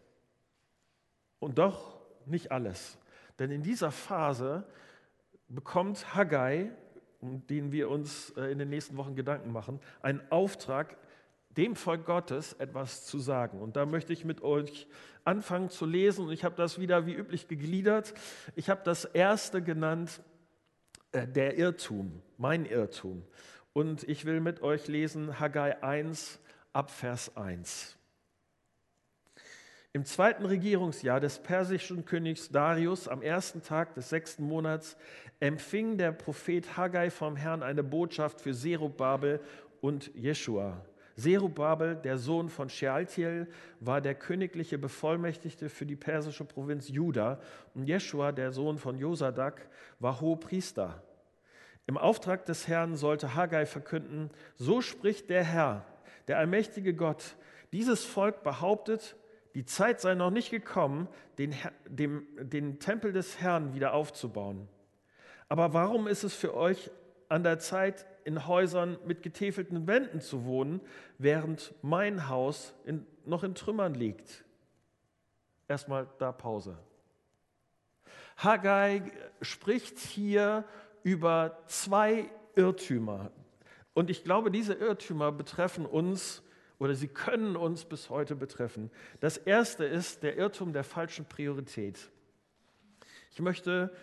Und 1.38 1.60
doch 1.60 2.00
nicht 2.26 2.52
alles. 2.52 2.98
Denn 3.38 3.52
in 3.52 3.62
dieser 3.62 3.92
Phase 3.92 4.64
bekommt 5.48 6.16
Haggai, 6.16 6.72
um 7.22 7.46
den 7.48 7.72
wir 7.72 7.90
uns 7.90 8.32
äh, 8.32 8.52
in 8.52 8.60
den 8.60 8.70
nächsten 8.70 8.98
Wochen 8.98 9.16
Gedanken 9.16 9.52
machen, 9.52 9.80
einen 10.02 10.22
Auftrag, 10.30 10.98
dem 11.58 11.76
Volk 11.76 12.06
Gottes 12.06 12.54
etwas 12.54 13.06
zu 13.06 13.20
sagen. 13.20 13.60
Und 13.60 13.76
da 13.76 13.86
möchte 13.86 14.14
ich 14.14 14.26
mit 14.26 14.42
euch 14.42 14.88
anfangen 15.24 15.70
zu 15.70 15.86
lesen. 15.86 16.26
Und 16.26 16.32
ich 16.32 16.44
habe 16.44 16.56
das 16.56 16.80
wieder 16.80 17.06
wie 17.06 17.14
üblich 17.14 17.48
gegliedert. 17.48 18.14
Ich 18.56 18.70
habe 18.70 18.82
das 18.84 19.06
erste 19.06 19.62
genannt, 19.62 20.22
äh, 21.12 21.28
der 21.28 21.58
Irrtum, 21.58 22.22
mein 22.38 22.66
Irrtum. 22.66 23.24
Und 23.74 24.04
ich 24.04 24.26
will 24.26 24.42
mit 24.42 24.62
euch 24.62 24.88
lesen 24.88 25.40
Haggai 25.40 25.82
1 25.82 26.40
ab 26.74 26.90
Vers 26.90 27.36
1. 27.38 27.98
Im 29.94 30.06
zweiten 30.06 30.46
Regierungsjahr 30.46 31.20
des 31.20 31.40
persischen 31.40 32.06
Königs 32.06 32.48
Darius, 32.48 33.10
am 33.10 33.22
ersten 33.22 33.62
Tag 33.62 33.94
des 33.94 34.08
sechsten 34.08 34.46
Monats, 34.46 34.96
empfing 35.42 35.98
der 35.98 36.14
Prophet 36.14 36.78
Haggai 36.78 37.10
vom 37.10 37.36
Herrn 37.36 37.62
eine 37.62 37.84
Botschaft 37.84 38.40
für 38.40 38.54
Zerubabel 38.54 39.42
und 39.82 40.10
Jeschua. 40.16 40.86
Zerubabel, 41.18 41.98
der 41.98 42.18
Sohn 42.18 42.48
von 42.48 42.70
Shealtiel, 42.70 43.48
war 43.82 44.00
der 44.00 44.16
königliche 44.16 44.78
Bevollmächtigte 44.78 45.68
für 45.68 45.86
die 45.86 45.98
persische 45.98 46.46
Provinz 46.46 46.88
Juda 46.88 47.42
und 47.76 47.84
Jeschua, 47.84 48.32
der 48.32 48.54
Sohn 48.54 48.78
von 48.78 48.98
Josadak, 48.98 49.68
war 50.00 50.22
Hohepriester. 50.22 51.04
Im 51.86 51.98
Auftrag 51.98 52.46
des 52.46 52.70
Herrn 52.70 52.96
sollte 52.96 53.36
Haggai 53.36 53.66
verkünden, 53.66 54.30
so 54.56 54.80
spricht 54.80 55.30
der 55.30 55.44
Herr, 55.44 55.86
der 56.30 56.38
allmächtige 56.38 56.94
Gott, 56.94 57.36
dieses 57.74 58.06
Volk 58.06 58.42
behauptet, 58.42 59.18
die 59.56 59.66
Zeit 59.66 60.02
sei 60.02 60.16
noch 60.16 60.32
nicht 60.32 60.50
gekommen, 60.50 61.08
den, 61.38 61.56
dem, 61.88 62.28
den 62.40 62.80
Tempel 62.80 63.12
des 63.12 63.40
Herrn 63.42 63.74
wieder 63.74 63.94
aufzubauen. 63.94 64.68
Aber 65.50 65.74
warum 65.74 66.08
ist 66.08 66.24
es 66.24 66.34
für 66.34 66.56
euch 66.56 66.90
an 67.28 67.44
der 67.44 67.60
Zeit, 67.60 68.06
in 68.24 68.48
Häusern 68.48 68.98
mit 69.06 69.24
getäfelten 69.24 69.88
Wänden 69.88 70.22
zu 70.22 70.46
wohnen, 70.46 70.80
während 71.18 71.74
mein 71.82 72.30
Haus 72.30 72.74
in, 72.86 73.06
noch 73.26 73.44
in 73.44 73.56
Trümmern 73.56 73.94
liegt? 73.94 74.46
Erstmal 75.68 76.08
da 76.20 76.32
Pause. 76.32 76.78
Haggai 78.38 79.12
spricht 79.42 80.00
hier 80.00 80.66
über 81.04 81.58
zwei 81.68 82.30
Irrtümer. 82.56 83.32
Und 83.94 84.10
ich 84.10 84.24
glaube, 84.24 84.52
diese 84.52 84.74
Irrtümer 84.74 85.32
betreffen 85.32 85.86
uns 85.86 86.44
oder 86.82 86.96
sie 86.96 87.08
können 87.08 87.56
uns 87.56 87.86
bis 87.86 88.10
heute 88.10 88.36
betreffen. 88.36 88.90
Das 89.20 89.38
erste 89.38 89.86
ist 89.86 90.24
der 90.24 90.36
Irrtum 90.36 90.74
der 90.74 90.84
falschen 90.84 91.26
Priorität. 91.26 92.10
Ich 93.30 93.40
möchte 93.40 93.96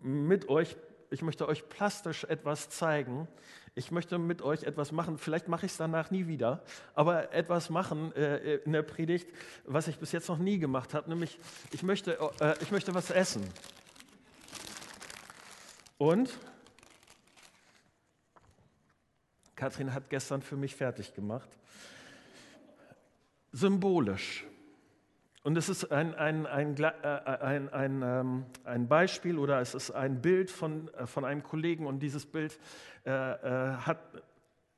mit 0.00 0.48
euch, 0.48 0.76
ich 1.10 1.22
möchte 1.22 1.48
euch 1.48 1.68
plastisch 1.68 2.22
etwas 2.22 2.70
zeigen. 2.70 3.26
Ich 3.74 3.90
möchte 3.90 4.18
mit 4.18 4.40
euch 4.40 4.62
etwas 4.62 4.92
machen. 4.92 5.18
Vielleicht 5.18 5.48
mache 5.48 5.66
ich 5.66 5.72
es 5.72 5.78
danach 5.78 6.12
nie 6.12 6.28
wieder, 6.28 6.62
aber 6.94 7.32
etwas 7.32 7.70
machen 7.70 8.14
äh, 8.14 8.58
in 8.58 8.72
der 8.72 8.82
Predigt, 8.82 9.26
was 9.64 9.88
ich 9.88 9.98
bis 9.98 10.12
jetzt 10.12 10.28
noch 10.28 10.38
nie 10.38 10.60
gemacht 10.60 10.94
habe. 10.94 11.10
Nämlich, 11.10 11.40
ich 11.72 11.82
möchte, 11.82 12.20
äh, 12.38 12.54
ich 12.60 12.70
möchte 12.70 12.94
was 12.94 13.10
essen. 13.10 13.42
Und 15.98 16.38
Kathrin 19.64 19.94
hat 19.94 20.10
gestern 20.10 20.42
für 20.42 20.56
mich 20.56 20.76
fertig 20.76 21.14
gemacht 21.14 21.48
symbolisch. 23.50 24.44
Und 25.42 25.56
es 25.56 25.70
ist 25.70 25.90
ein, 25.90 26.14
ein, 26.14 26.46
ein, 26.46 26.76
äh, 26.76 26.88
ein, 26.92 27.72
ein, 27.72 28.02
ähm, 28.02 28.46
ein 28.64 28.88
Beispiel 28.88 29.38
oder 29.38 29.60
es 29.60 29.74
ist 29.74 29.90
ein 29.90 30.20
Bild 30.20 30.50
von, 30.50 30.92
äh, 30.94 31.06
von 31.06 31.24
einem 31.24 31.42
Kollegen 31.42 31.86
und 31.86 32.00
dieses 32.00 32.26
Bild 32.26 32.58
äh, 33.06 33.10
äh, 33.10 33.76
hat 33.76 33.98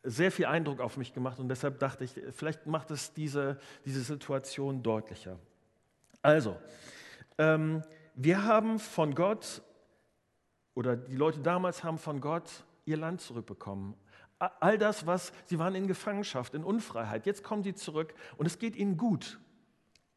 sehr 0.05 0.31
viel 0.31 0.47
Eindruck 0.47 0.81
auf 0.81 0.97
mich 0.97 1.13
gemacht 1.13 1.41
und 1.41 1.49
deshalb 1.49 1.81
dachte 1.81 2.05
ich, 2.05 2.21
vielleicht 2.31 2.67
macht 2.67 2.93
es 2.93 3.13
diese, 3.13 3.59
diese 3.85 4.03
Situation 4.03 4.85
deutlicher. 4.85 5.37
Also, 6.23 6.57
ähm, 7.39 7.83
wir 8.15 8.45
haben 8.45 8.79
von 8.79 9.17
Gott 9.17 9.63
oder 10.75 10.97
die 10.97 11.17
Leute 11.17 11.41
damals 11.41 11.83
haben 11.83 11.99
von 11.99 12.21
Gott 12.21 12.65
ihr 12.85 12.99
Land 12.99 13.21
zurückbekommen 13.21 13.95
all 14.39 14.79
das, 14.79 15.07
was 15.07 15.33
sie 15.47 15.59
waren 15.59 15.75
in 15.75 15.87
Gefangenschaft, 15.87 16.55
in 16.55 16.65
Unfreiheit. 16.65 17.27
Jetzt 17.27 17.43
kommen 17.43 17.63
sie 17.63 17.75
zurück 17.75 18.15
und 18.37 18.47
es 18.47 18.59
geht 18.59 18.77
ihnen 18.77 18.97
gut. 18.97 19.39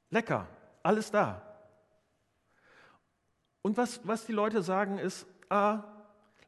Lecker, 0.10 0.48
alles 0.84 1.12
da. 1.12 1.42
Und 3.62 3.78
was, 3.78 4.06
was 4.08 4.26
die 4.26 4.32
Leute 4.32 4.62
sagen 4.62 4.98
ist, 4.98 5.28
ah, 5.50 5.84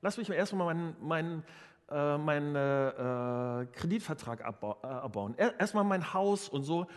lass 0.01 0.17
mich 0.17 0.29
erstmal 0.29 0.73
meinen, 0.73 0.95
meinen, 1.01 1.43
äh, 1.89 2.17
meinen 2.17 2.55
äh, 2.55 3.65
Kreditvertrag 3.73 4.43
abbauen. 4.43 5.35
Erstmal 5.35 5.83
mein 5.83 6.13
Haus 6.13 6.49
und 6.49 6.63
so. 6.63 6.87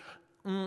Mm, 0.45 0.66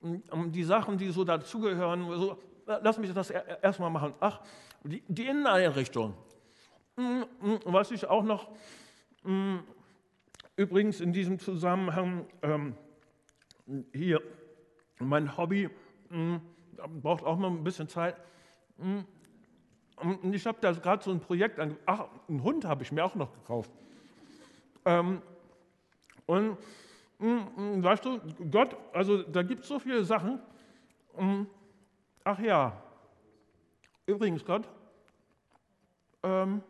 mm, 0.00 0.52
die 0.52 0.64
Sachen, 0.64 0.98
die 0.98 1.10
so 1.10 1.24
dazugehören, 1.24 2.06
so, 2.18 2.38
lass 2.66 2.98
mich 2.98 3.12
das 3.12 3.30
erstmal 3.30 3.90
machen. 3.90 4.14
Ach, 4.20 4.40
die, 4.82 5.02
die 5.08 5.26
Inneneinrichtung. 5.26 6.14
Mm, 6.96 7.22
was 7.64 7.90
ich 7.90 8.06
auch 8.06 8.22
noch 8.22 8.48
übrigens 10.56 11.00
in 11.00 11.12
diesem 11.12 11.38
Zusammenhang 11.38 12.26
ähm, 12.42 12.74
hier 13.92 14.20
mein 14.98 15.36
Hobby 15.36 15.68
mh, 16.10 16.40
hm, 16.76 17.00
braucht 17.00 17.24
auch 17.24 17.38
noch 17.38 17.50
ein 17.50 17.64
bisschen 17.64 17.88
Zeit. 17.88 18.16
Mh, 18.78 19.04
hm, 19.98 20.34
ich 20.34 20.46
habe 20.46 20.58
da 20.60 20.72
gerade 20.72 21.02
so 21.02 21.10
ein 21.10 21.20
Projekt, 21.20 21.58
an, 21.58 21.76
ach, 21.86 22.06
einen 22.28 22.42
Hund 22.42 22.64
habe 22.64 22.82
ich 22.82 22.92
mir 22.92 23.04
auch 23.04 23.14
noch 23.14 23.32
gekauft. 23.32 23.70
Ähm, 24.84 25.22
und 26.26 26.58
weißt 27.18 28.04
du, 28.04 28.20
Gott, 28.50 28.76
also 28.92 29.22
da 29.22 29.42
gibt 29.42 29.62
es 29.62 29.68
so 29.68 29.78
viele 29.78 30.04
Sachen. 30.04 30.40
ach 32.24 32.38
ja, 32.40 32.82
übrigens 34.06 34.44
Gott, 34.44 34.68
ähm, 36.22 36.62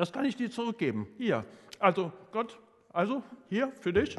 das 0.00 0.14
kann 0.14 0.24
ich 0.24 0.34
dir 0.34 0.50
zurückgeben. 0.50 1.06
Hier. 1.18 1.44
Also 1.78 2.10
Gott, 2.32 2.58
also 2.88 3.22
hier 3.50 3.70
für 3.72 3.92
dich. 3.92 4.16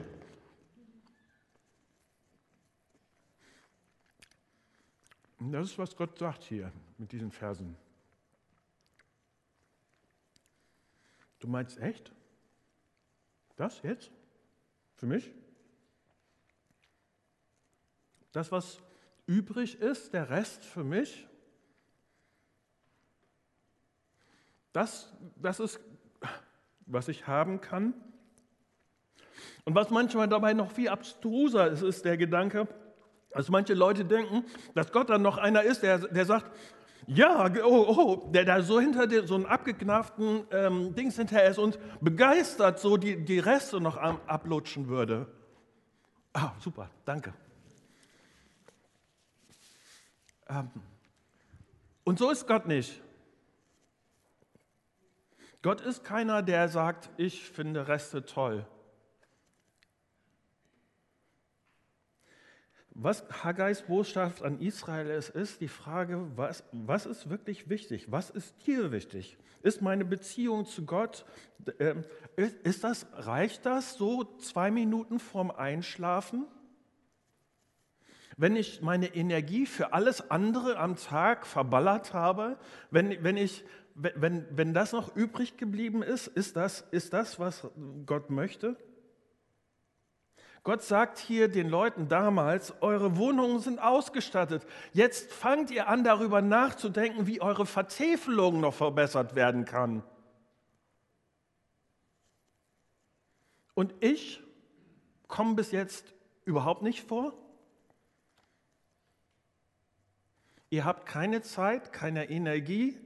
Und 5.40 5.52
das 5.54 5.72
ist, 5.72 5.80
was 5.80 5.96
Gott 5.96 6.20
sagt 6.20 6.44
hier 6.44 6.72
mit 7.00 7.12
diesen 7.12 7.32
Versen. 7.32 7.76
Du 11.40 11.48
meinst 11.48 11.80
echt? 11.80 12.12
Das 13.56 13.82
jetzt? 13.82 14.12
Für 14.98 15.08
mich? 15.08 15.32
Das, 18.34 18.52
was 18.52 18.80
übrig 19.26 19.80
ist, 19.82 20.14
der 20.14 20.30
Rest 20.30 20.64
für 20.64 20.84
mich? 20.84 21.28
Das, 24.74 25.14
das 25.36 25.60
ist, 25.60 25.80
was 26.86 27.08
ich 27.08 27.28
haben 27.28 27.62
kann. 27.62 27.94
Und 29.66 29.76
was 29.76 29.90
manchmal 29.90 30.28
dabei 30.28 30.54
noch 30.54 30.72
viel 30.72 30.90
abstruser 30.90 31.68
ist, 31.68 31.84
ist 31.84 32.06
der 32.06 32.18
Gedanke, 32.18 32.68
dass 33.32 33.50
manche 33.50 33.74
Leute 33.74 34.06
denken, 34.06 34.44
dass 34.76 34.92
Gott 34.92 35.10
dann 35.10 35.22
noch 35.22 35.38
einer 35.38 35.64
ist, 35.64 35.84
der, 35.84 36.00
der 36.00 36.26
sagt, 36.26 36.52
ja, 37.08 37.52
oh, 37.64 37.86
oh, 37.88 38.30
der 38.32 38.46
da 38.46 38.62
so 38.62 38.80
hinter 38.80 39.08
den, 39.08 39.28
so 39.28 39.36
einen 39.36 39.46
abgeknafften 39.46 40.46
ähm, 40.52 40.96
Dings 40.96 41.16
hinterher 41.16 41.50
ist 41.50 41.58
und 41.58 41.80
begeistert 42.00 42.80
so 42.80 42.98
die, 42.98 43.24
die 43.24 43.40
Reste 43.40 43.82
noch 43.82 43.98
am, 43.98 44.20
ablutschen 44.28 44.88
würde. 44.88 45.28
Ah, 46.34 46.52
super, 46.60 46.90
danke. 47.06 47.34
Ähm, 50.48 50.70
und 52.04 52.20
so 52.20 52.30
ist 52.30 52.48
Gott 52.48 52.68
nicht. 52.68 53.02
Gott 55.62 55.82
ist 55.82 56.04
keiner, 56.04 56.42
der 56.42 56.68
sagt, 56.70 57.10
ich 57.18 57.44
finde 57.44 57.88
Reste 57.88 58.26
toll. 58.26 58.66
Was 62.94 63.24
Haggais 63.44 63.84
Botschaft 63.84 64.44
an 64.44 64.60
Israel 64.60 65.10
ist, 65.10 65.30
ist 65.30 65.62
die 65.62 65.70
Frage, 65.70 66.28
was, 66.36 66.64
was 66.72 67.06
ist 67.06 67.30
wirklich 67.30 67.70
wichtig? 67.70 68.12
Was 68.12 68.30
ist 68.30 68.56
dir 68.68 68.92
wichtig? 68.92 69.38
Ist 69.64 69.82
meine 69.82 70.04
Beziehung 70.04 70.66
zu 70.66 70.86
Gott, 70.86 71.26
äh, 71.78 71.96
ist 72.36 72.84
das, 72.84 73.08
reicht 73.14 73.66
das 73.66 73.94
so 73.94 74.24
zwei 74.40 74.72
Minuten 74.72 75.20
vorm 75.20 75.52
Einschlafen? 75.52 76.46
Wenn 78.36 78.56
ich 78.56 78.82
meine 78.82 79.14
Energie 79.16 79.66
für 79.66 79.94
alles 79.94 80.30
andere 80.30 80.78
am 80.78 80.96
Tag 80.96 81.46
verballert 81.46 82.14
habe, 82.14 82.58
wenn, 82.90 83.24
wenn 83.24 83.38
ich 83.38 83.64
wenn, 83.96 84.46
wenn 84.52 84.74
das 84.74 84.94
noch 84.94 85.16
übrig 85.16 85.58
geblieben 85.58 86.04
ist, 86.04 86.28
ist 86.28 86.56
das, 86.56 86.82
ist 86.92 87.14
das, 87.14 87.40
was 87.40 87.68
Gott 88.06 88.30
möchte? 88.30 88.78
Gott 90.64 90.84
sagt 90.84 91.18
hier 91.18 91.48
den 91.48 91.70
Leuten 91.70 92.08
damals, 92.08 92.82
eure 92.82 93.18
Wohnungen 93.18 93.60
sind 93.60 93.80
ausgestattet. 93.80 94.66
Jetzt 94.94 95.34
fangt 95.34 95.72
ihr 95.72 95.88
an 95.88 96.04
darüber 96.04 96.42
nachzudenken, 96.42 97.26
wie 97.26 97.42
eure 97.42 97.66
Vertäfelung 97.66 98.60
noch 98.60 98.76
verbessert 98.76 99.34
werden 99.34 99.66
kann. 99.66 100.04
Und 103.74 103.96
ich 104.02 104.44
komme 105.28 105.56
bis 105.56 105.72
jetzt 105.72 106.14
überhaupt 106.46 106.84
nicht 106.84 107.08
vor. 107.08 107.34
Ihr 110.70 110.86
habt 110.86 111.08
keine 111.08 111.42
Zeit, 111.42 111.92
keine 111.92 112.30
Energie, 112.30 113.00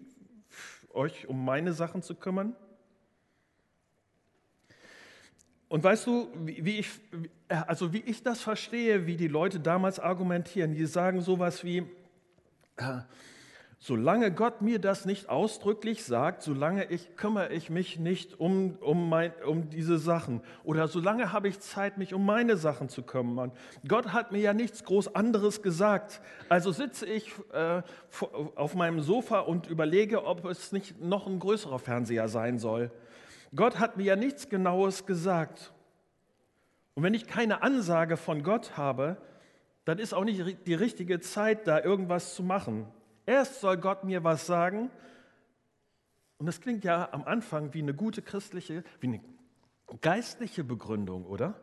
euch 0.96 1.28
um 1.28 1.44
meine 1.44 1.74
Sachen 1.74 2.02
zu 2.02 2.16
kümmern. 2.16 2.56
Und 5.68 5.84
weißt 5.84 6.08
du, 6.08 6.30
wie 6.46 6.80
ich, 6.80 6.90
also 7.50 7.92
wie 7.92 8.02
ich 8.02 8.24
das 8.24 8.42
verstehe, 8.42 9.08
wie 9.08 9.18
die 9.18 9.28
Leute 9.28 9.60
damals 9.60 10.00
argumentieren, 10.00 10.74
die 10.74 10.86
sagen 10.86 11.22
sowas 11.22 11.64
wie, 11.64 11.80
äh, 12.78 13.00
solange 13.86 14.32
Gott 14.32 14.64
mir 14.64 14.80
das 14.80 15.06
nicht 15.06 15.30
ausdrücklich 15.30 16.04
sagt, 16.04 16.42
solange 16.42 16.86
ich 16.86 17.16
kümmere 17.16 17.54
ich 17.54 17.70
mich 17.70 18.00
nicht 18.00 18.40
um, 18.40 18.80
um, 18.82 19.10
mein, 19.10 19.32
um 19.46 19.70
diese 19.70 20.00
Sachen 20.00 20.42
oder 20.64 20.88
solange 20.88 21.32
habe 21.32 21.50
ich 21.50 21.60
Zeit, 21.60 22.00
mich 22.00 22.16
um 22.16 22.26
meine 22.26 22.58
Sachen 22.58 22.90
zu 22.90 23.04
kümmern. 23.04 23.52
Gott 23.88 24.08
hat 24.08 24.32
mir 24.32 24.40
ja 24.40 24.56
nichts 24.56 24.86
groß 24.86 25.14
anderes 25.14 25.62
gesagt. 25.62 26.20
Also 26.50 26.72
sitze 26.72 27.06
ich 27.06 27.32
äh, 27.54 27.84
auf 28.56 28.74
meinem 28.74 29.02
Sofa 29.02 29.42
und 29.42 29.68
überlege, 29.68 30.26
ob 30.26 30.46
es 30.46 30.72
nicht 30.72 31.00
noch 31.00 31.28
ein 31.28 31.38
größerer 31.38 31.78
Fernseher 31.78 32.28
sein 32.28 32.58
soll. 32.58 32.90
Gott 33.56 33.78
hat 33.78 33.98
mir 33.98 34.04
ja 34.04 34.16
nichts 34.16 34.50
Genaues 34.50 35.06
gesagt. 35.06 35.74
Und 36.96 37.04
wenn 37.04 37.14
ich 37.14 37.28
keine 37.28 37.62
Ansage 37.62 38.18
von 38.18 38.42
Gott 38.42 38.78
habe, 38.78 39.18
dann 39.86 40.00
ist 40.00 40.16
auch 40.16 40.24
nicht 40.24 40.66
die 40.66 40.74
richtige 40.74 41.20
Zeit, 41.20 41.68
da 41.68 41.84
irgendwas 41.84 42.34
zu 42.34 42.42
machen. 42.42 42.88
Erst 43.26 43.62
soll 43.62 43.78
Gott 43.78 44.04
mir 44.04 44.24
was 44.24 44.46
sagen. 44.46 44.92
Und 46.38 46.46
das 46.46 46.62
klingt 46.62 46.84
ja 46.84 47.10
am 47.12 47.24
Anfang 47.24 47.74
wie 47.74 47.82
eine 47.82 47.94
gute 47.94 48.22
christliche, 48.22 48.84
wie 49.00 49.08
eine 49.08 49.22
geistliche 50.02 50.64
Begründung, 50.64 51.26
oder? 51.26 51.62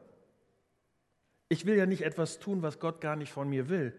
Ich 1.49 1.67
will 1.67 1.77
ja 1.77 1.87
nicht 1.87 2.03
etwas 2.03 2.39
tun, 2.39 2.63
was 2.63 2.81
Gott 2.81 3.01
gar 3.01 3.17
nicht 3.17 3.33
von 3.33 3.49
mir 3.49 3.69
will. 3.69 3.95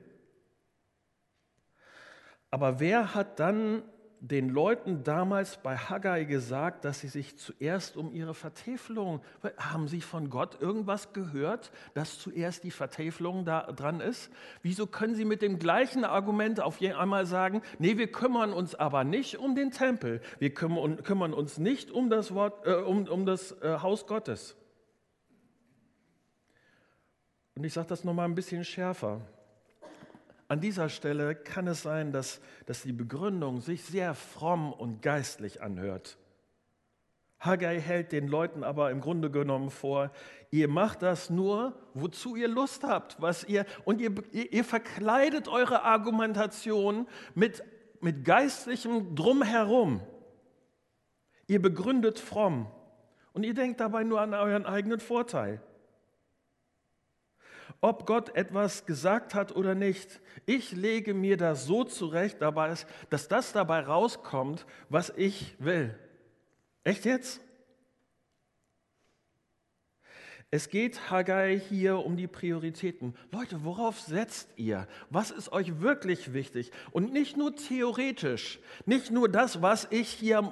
Aber 2.49 2.79
wer 2.79 3.13
hat 3.13 3.39
dann 3.39 3.83
den 4.23 4.47
Leuten 4.47 5.03
damals 5.03 5.57
bei 5.57 5.75
Haggai 5.75 6.23
gesagt, 6.23 6.85
dass 6.85 7.01
sie 7.01 7.09
sich 7.09 7.37
zuerst 7.37 7.97
um 7.97 8.13
ihre 8.13 8.33
Vertäfelung, 8.33 9.19
haben 9.57 9.89
sie 9.89 9.99
von 9.99 10.29
Gott 10.29 10.61
irgendwas 10.61 11.11
gehört, 11.11 11.73
dass 11.93 12.19
zuerst 12.19 12.63
die 12.63 12.71
Vertäfelung 12.71 13.43
da 13.43 13.63
dran 13.73 13.99
ist? 13.99 14.31
Wieso 14.61 14.87
können 14.87 15.13
sie 15.13 15.25
mit 15.25 15.41
dem 15.41 15.59
gleichen 15.59 16.05
Argument 16.05 16.61
auf 16.61 16.81
einmal 16.81 17.25
sagen, 17.25 17.61
nee, 17.79 17.97
wir 17.97 18.09
kümmern 18.09 18.53
uns 18.53 18.75
aber 18.75 19.03
nicht 19.03 19.39
um 19.39 19.55
den 19.55 19.71
Tempel, 19.71 20.21
wir 20.39 20.53
kümmern 20.53 21.33
uns 21.33 21.57
nicht 21.57 21.91
um 21.91 22.09
das, 22.09 22.33
Wort, 22.33 22.65
äh, 22.65 22.75
um, 22.75 23.05
um 23.09 23.25
das 23.25 23.51
äh, 23.61 23.79
Haus 23.81 24.07
Gottes? 24.07 24.55
Und 27.55 27.65
ich 27.65 27.73
sage 27.73 27.87
das 27.87 28.05
nochmal 28.05 28.29
ein 28.29 28.35
bisschen 28.35 28.63
schärfer. 28.63 29.19
An 30.47 30.61
dieser 30.61 30.89
Stelle 30.89 31.35
kann 31.35 31.67
es 31.67 31.81
sein, 31.81 32.11
dass, 32.11 32.41
dass 32.65 32.83
die 32.83 32.93
Begründung 32.93 33.61
sich 33.61 33.83
sehr 33.83 34.13
fromm 34.13 34.73
und 34.73 35.01
geistlich 35.01 35.61
anhört. 35.61 36.17
Haggai 37.39 37.79
hält 37.79 38.11
den 38.11 38.27
Leuten 38.27 38.63
aber 38.63 38.91
im 38.91 39.01
Grunde 39.01 39.29
genommen 39.29 39.69
vor, 39.69 40.11
ihr 40.49 40.67
macht 40.67 41.01
das 41.01 41.29
nur, 41.29 41.73
wozu 41.93 42.35
ihr 42.35 42.47
Lust 42.47 42.83
habt, 42.83 43.21
was 43.21 43.43
ihr 43.43 43.65
und 43.83 43.99
ihr, 43.99 44.13
ihr 44.31 44.63
verkleidet 44.63 45.47
eure 45.47 45.83
Argumentation 45.83 47.07
mit, 47.35 47.63
mit 47.99 48.23
geistlichem 48.23 49.15
Drumherum. 49.15 50.01
Ihr 51.47 51.61
begründet 51.61 52.17
fromm 52.17 52.67
und 53.33 53.43
ihr 53.43 53.53
denkt 53.53 53.81
dabei 53.81 54.03
nur 54.03 54.21
an 54.21 54.33
euren 54.33 54.65
eigenen 54.65 55.01
Vorteil 55.01 55.61
ob 57.83 58.05
Gott 58.05 58.33
etwas 58.37 58.85
gesagt 58.85 59.35
hat 59.35 59.57
oder 59.57 59.75
nicht. 59.75 60.21
Ich 60.45 60.71
lege 60.71 61.13
mir 61.13 61.35
das 61.35 61.65
so 61.65 61.83
zurecht, 61.83 62.37
dass 62.41 63.27
das 63.27 63.51
dabei 63.51 63.81
rauskommt, 63.81 64.65
was 64.87 65.11
ich 65.17 65.53
will. 65.59 65.93
Echt 66.85 67.03
jetzt? 67.03 67.41
Es 70.53 70.69
geht 70.69 71.09
Haggai 71.09 71.59
hier 71.67 72.05
um 72.05 72.15
die 72.15 72.27
Prioritäten. 72.27 73.15
Leute, 73.31 73.63
worauf 73.63 73.99
setzt 73.99 74.49
ihr? 74.55 74.87
Was 75.09 75.31
ist 75.31 75.51
euch 75.51 75.81
wirklich 75.81 76.31
wichtig? 76.31 76.69
Und 76.91 77.11
nicht 77.11 77.37
nur 77.37 77.55
theoretisch, 77.55 78.59
nicht 78.85 79.09
nur 79.09 79.29
das, 79.29 79.63
was 79.63 79.87
ich 79.89 80.09
hier 80.09 80.47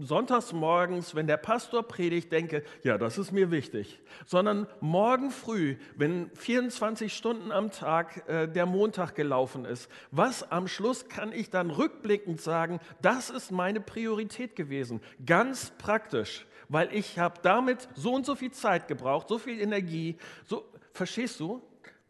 sonntags 0.00 0.52
morgens, 0.52 1.14
wenn 1.14 1.28
der 1.28 1.36
Pastor 1.36 1.84
predigt, 1.84 2.32
denke, 2.32 2.64
ja, 2.82 2.98
das 2.98 3.18
ist 3.18 3.30
mir 3.30 3.52
wichtig, 3.52 4.00
sondern 4.24 4.66
morgen 4.80 5.30
früh, 5.30 5.76
wenn 5.94 6.28
24 6.34 7.14
Stunden 7.14 7.52
am 7.52 7.70
Tag 7.70 8.28
äh, 8.28 8.48
der 8.48 8.66
Montag 8.66 9.14
gelaufen 9.14 9.64
ist, 9.64 9.88
was 10.10 10.50
am 10.50 10.66
Schluss 10.66 11.08
kann 11.08 11.30
ich 11.30 11.50
dann 11.50 11.70
rückblickend 11.70 12.40
sagen, 12.40 12.80
das 13.00 13.30
ist 13.30 13.52
meine 13.52 13.78
Priorität 13.80 14.56
gewesen, 14.56 15.00
ganz 15.24 15.70
praktisch 15.78 16.46
weil 16.68 16.92
ich 16.92 17.18
habe 17.18 17.40
damit 17.42 17.88
so 17.94 18.14
und 18.14 18.26
so 18.26 18.34
viel 18.34 18.50
Zeit 18.50 18.88
gebraucht, 18.88 19.28
so 19.28 19.35
viel 19.38 19.60
Energie. 19.60 20.16
So, 20.44 20.64
verstehst 20.92 21.40
du? 21.40 21.62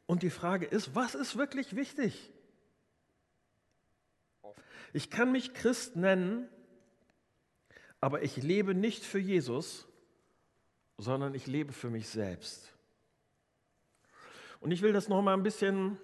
Und 0.06 0.22
die 0.22 0.30
Frage 0.30 0.66
ist, 0.66 0.94
was 0.94 1.14
ist 1.14 1.36
wirklich 1.36 1.74
wichtig? 1.74 2.32
Ich 4.92 5.10
kann 5.10 5.32
mich 5.32 5.52
Christ 5.52 5.96
nennen, 5.96 6.48
aber 8.00 8.22
ich 8.22 8.36
lebe 8.36 8.74
nicht 8.74 9.04
für 9.04 9.18
Jesus, 9.18 9.86
sondern 10.96 11.34
ich 11.34 11.46
lebe 11.46 11.72
für 11.72 11.90
mich 11.90 12.08
selbst. 12.08 12.72
Und 14.60 14.70
ich 14.70 14.82
will 14.82 14.92
das 14.92 15.08
noch 15.08 15.20
mal 15.22 15.34
ein 15.34 15.42
bisschen, 15.42 15.98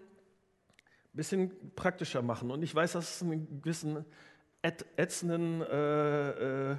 bisschen 1.12 1.74
praktischer 1.74 2.22
machen. 2.22 2.50
Und 2.50 2.62
ich 2.62 2.74
weiß, 2.74 2.92
dass 2.92 3.16
es 3.16 3.22
einen 3.22 3.62
gewissen 3.62 4.04
ätzenden 4.62 5.62
äh, 5.62 6.72
äh, 6.72 6.76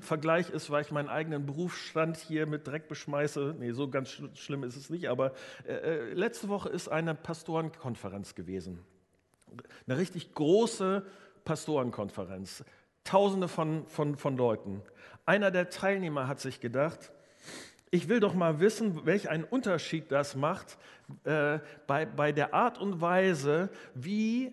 Vergleich 0.00 0.50
ist, 0.50 0.70
weil 0.70 0.82
ich 0.82 0.90
meinen 0.90 1.08
eigenen 1.08 1.46
Berufsstand 1.46 2.16
hier 2.16 2.46
mit 2.46 2.66
Dreck 2.66 2.88
beschmeiße. 2.88 3.56
Nee, 3.58 3.72
so 3.72 3.88
ganz 3.88 4.10
sch 4.10 4.22
schlimm 4.34 4.64
ist 4.64 4.76
es 4.76 4.90
nicht, 4.90 5.08
aber 5.08 5.32
äh, 5.66 5.72
äh, 5.72 6.14
letzte 6.14 6.48
Woche 6.48 6.68
ist 6.68 6.88
eine 6.88 7.14
Pastorenkonferenz 7.14 8.34
gewesen. 8.34 8.84
Eine 9.86 9.98
richtig 9.98 10.34
große 10.34 11.04
Pastorenkonferenz. 11.44 12.64
Tausende 13.04 13.48
von, 13.48 13.86
von, 13.86 14.16
von 14.16 14.36
Leuten. 14.36 14.82
Einer 15.26 15.50
der 15.50 15.68
Teilnehmer 15.70 16.28
hat 16.28 16.40
sich 16.40 16.60
gedacht, 16.60 17.12
ich 17.90 18.08
will 18.08 18.20
doch 18.20 18.34
mal 18.34 18.60
wissen, 18.60 19.04
welch 19.04 19.28
einen 19.28 19.44
Unterschied 19.44 20.10
das 20.10 20.34
macht 20.34 20.78
äh, 21.24 21.58
bei, 21.86 22.06
bei 22.06 22.32
der 22.32 22.54
Art 22.54 22.78
und 22.78 23.00
Weise, 23.00 23.68
wie 23.94 24.52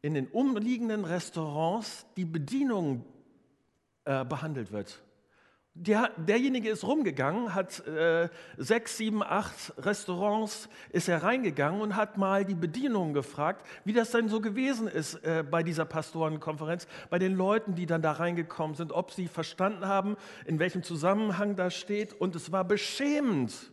in 0.00 0.14
den 0.14 0.26
umliegenden 0.26 1.04
Restaurants 1.04 2.06
die 2.16 2.24
Bedienung 2.24 3.04
äh, 4.04 4.24
behandelt 4.24 4.72
wird. 4.72 5.02
Der, 5.74 6.10
derjenige 6.18 6.68
ist 6.68 6.84
rumgegangen, 6.84 7.54
hat 7.54 7.86
äh, 7.86 8.28
sechs, 8.58 8.98
sieben, 8.98 9.22
acht 9.22 9.72
Restaurants, 9.78 10.68
ist 10.90 11.08
er 11.08 11.22
reingegangen 11.22 11.80
und 11.80 11.96
hat 11.96 12.18
mal 12.18 12.44
die 12.44 12.54
Bedienung 12.54 13.14
gefragt, 13.14 13.66
wie 13.86 13.94
das 13.94 14.10
denn 14.10 14.28
so 14.28 14.42
gewesen 14.42 14.86
ist 14.86 15.14
äh, 15.24 15.42
bei 15.42 15.62
dieser 15.62 15.86
Pastorenkonferenz, 15.86 16.86
bei 17.08 17.18
den 17.18 17.34
Leuten, 17.34 17.74
die 17.74 17.86
dann 17.86 18.02
da 18.02 18.12
reingekommen 18.12 18.76
sind, 18.76 18.92
ob 18.92 19.12
sie 19.12 19.28
verstanden 19.28 19.86
haben, 19.86 20.16
in 20.44 20.58
welchem 20.58 20.82
Zusammenhang 20.82 21.56
das 21.56 21.74
steht. 21.74 22.12
Und 22.12 22.36
es 22.36 22.52
war 22.52 22.64
beschämend, 22.64 23.72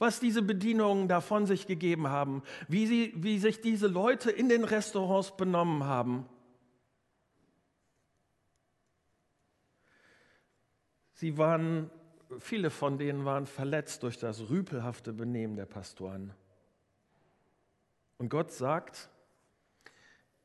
was 0.00 0.18
diese 0.18 0.42
Bedienungen 0.42 1.06
da 1.06 1.20
von 1.20 1.46
sich 1.46 1.68
gegeben 1.68 2.08
haben, 2.08 2.42
wie, 2.66 2.88
sie, 2.88 3.12
wie 3.16 3.38
sich 3.38 3.60
diese 3.60 3.86
Leute 3.86 4.32
in 4.32 4.48
den 4.48 4.64
Restaurants 4.64 5.36
benommen 5.36 5.84
haben. 5.84 6.26
Sie 11.18 11.36
waren, 11.36 11.90
viele 12.38 12.70
von 12.70 12.96
denen 12.96 13.24
waren 13.24 13.46
verletzt 13.46 14.04
durch 14.04 14.18
das 14.18 14.50
rüpelhafte 14.50 15.12
Benehmen 15.12 15.56
der 15.56 15.66
Pastoren. 15.66 16.32
Und 18.18 18.28
Gott 18.28 18.52
sagt, 18.52 19.10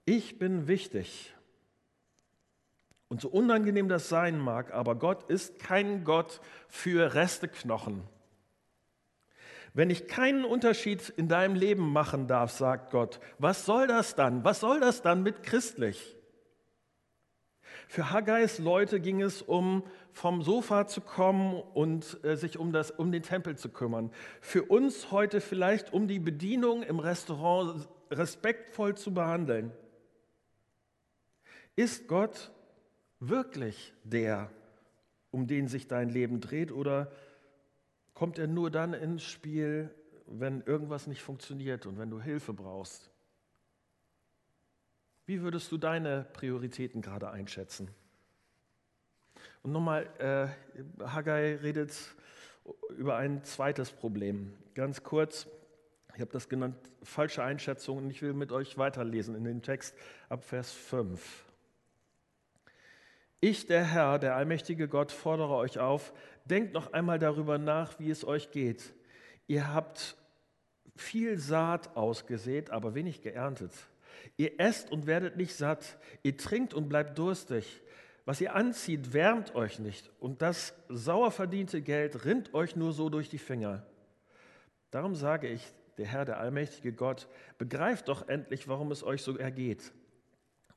ich 0.06 0.40
bin 0.40 0.68
wichtig. 0.68 1.36
Und 3.08 3.22
so 3.22 3.30
unangenehm 3.30 3.88
das 3.88 4.10
sein 4.10 4.40
mag, 4.40 4.74
aber 4.74 4.96
Gott 4.96 5.30
ist 5.30 5.60
kein 5.60 6.04
Gott 6.06 6.42
für 6.70 7.14
Resteknochen. 7.14 8.02
Wenn 9.76 9.92
ich 9.92 10.08
keinen 10.08 10.44
Unterschied 10.44 11.08
in 11.10 11.28
deinem 11.28 11.54
Leben 11.54 11.94
machen 11.94 12.26
darf, 12.26 12.50
sagt 12.50 12.90
Gott, 12.90 13.20
was 13.38 13.68
soll 13.68 13.86
das 13.86 14.16
dann? 14.16 14.44
Was 14.44 14.62
soll 14.62 14.80
das 14.80 15.04
dann 15.04 15.22
mit 15.22 15.44
christlich? 15.44 16.18
Für 17.88 18.12
Haggais 18.12 18.60
Leute 18.60 19.00
ging 19.00 19.22
es 19.22 19.41
um 19.41 19.84
vom 20.12 20.41
Sofa 20.41 20.88
zu 20.88 21.02
kommen 21.02 21.62
und 21.74 22.24
äh, 22.24 22.36
sich 22.36 22.58
um, 22.58 22.72
das, 22.72 22.91
um 22.91 23.12
den 23.12 23.24
Tempel 23.24 23.58
zu 23.58 23.69
kümmern. 23.69 24.12
Für 24.41 24.63
uns 24.63 25.12
heute 25.12 25.41
vielleicht 25.41 25.93
um 25.93 26.08
die 26.08 26.19
Bedienung 26.19 26.84
im 26.84 27.00
Restaurant 27.00 27.88
respektvoll 28.12 28.96
zu 28.96 29.13
behandeln. 29.13 29.72
Ist 31.76 32.08
Gott 32.08 32.52
wirklich 33.19 33.93
der, 34.04 34.52
um 35.32 35.48
den 35.48 35.67
sich 35.67 35.88
dein 35.88 36.10
Leben 36.10 36.39
dreht, 36.39 36.72
oder 36.72 37.12
kommt 38.13 38.38
er 38.38 38.48
nur 38.48 38.69
dann 38.69 38.93
ins 38.93 39.24
Spiel, 39.24 39.89
wenn 40.28 40.62
irgendwas 40.62 41.08
nicht 41.08 41.22
funktioniert 41.22 41.86
und 41.86 41.98
wenn 41.98 42.12
du 42.12 42.22
Hilfe 42.22 42.54
brauchst? 42.54 43.12
Wie 45.26 45.42
würdest 45.42 45.72
du 45.72 45.78
deine 45.78 46.26
Prioritäten 46.34 47.02
gerade 47.02 47.30
einschätzen? 47.30 47.90
Und 49.62 49.72
nochmal, 49.72 50.08
äh, 50.20 51.06
Haggai 51.06 51.56
redet 51.56 51.94
über 52.98 53.16
ein 53.16 53.44
zweites 53.44 53.92
Problem. 53.92 54.54
Ganz 54.74 55.04
kurz, 55.04 55.48
ich 56.16 56.22
habe 56.22 56.32
das 56.32 56.50
genannt, 56.50 56.76
falsche 57.02 57.44
Einschätzung 57.44 57.98
und 58.00 58.10
ich 58.10 58.22
will 58.22 58.34
mit 58.34 58.52
euch 58.52 58.78
weiterlesen 58.78 59.36
in 59.36 59.46
den 59.46 59.62
Text 59.62 59.96
ab 60.28 60.44
Vers 60.44 60.72
5. 60.72 61.46
Ich, 63.40 63.66
der 63.68 63.84
Herr, 63.84 64.20
der 64.20 64.36
allmächtige 64.36 64.88
Gott, 64.88 65.12
fordere 65.12 65.56
euch 65.56 65.80
auf, 65.80 66.14
denkt 66.46 66.74
noch 66.74 66.94
einmal 66.94 67.20
darüber 67.20 67.58
nach, 67.58 68.00
wie 68.00 68.10
es 68.10 68.26
euch 68.26 68.52
geht. 68.52 68.94
Ihr 69.48 69.74
habt 69.74 70.16
viel 70.96 71.38
Saat 71.38 71.96
ausgesät, 71.96 72.70
aber 72.70 72.96
wenig 72.96 73.22
geerntet. 73.22 73.72
Ihr 74.38 74.60
esst 74.60 74.92
und 74.92 75.08
werdet 75.08 75.38
nicht 75.38 75.56
satt, 75.56 75.98
ihr 76.24 76.38
trinkt 76.38 76.74
und 76.74 76.90
bleibt 76.90 77.18
durstig. 77.18 77.82
Was 78.26 78.40
ihr 78.40 78.56
anzieht, 78.56 79.14
wärmt 79.14 79.54
euch 79.54 79.80
nicht, 79.80 80.10
und 80.20 80.42
das 80.42 80.74
sauer 80.88 81.32
verdiente 81.32 81.82
Geld 81.82 82.24
rinnt 82.24 82.54
euch 82.54 82.76
nur 82.76 82.94
so 82.94 83.10
durch 83.10 83.30
die 83.30 83.38
Finger. 83.38 83.86
Darum 84.92 85.16
sage 85.16 85.48
ich, 85.48 85.62
der 85.98 86.06
Herr, 86.06 86.26
der 86.26 86.40
allmächtige 86.40 86.94
Gott, 86.94 87.28
begreift 87.58 88.08
doch 88.08 88.28
endlich, 88.30 88.68
warum 88.68 88.92
es 88.92 89.04
euch 89.04 89.22
so 89.22 89.38
ergeht. 89.38 89.92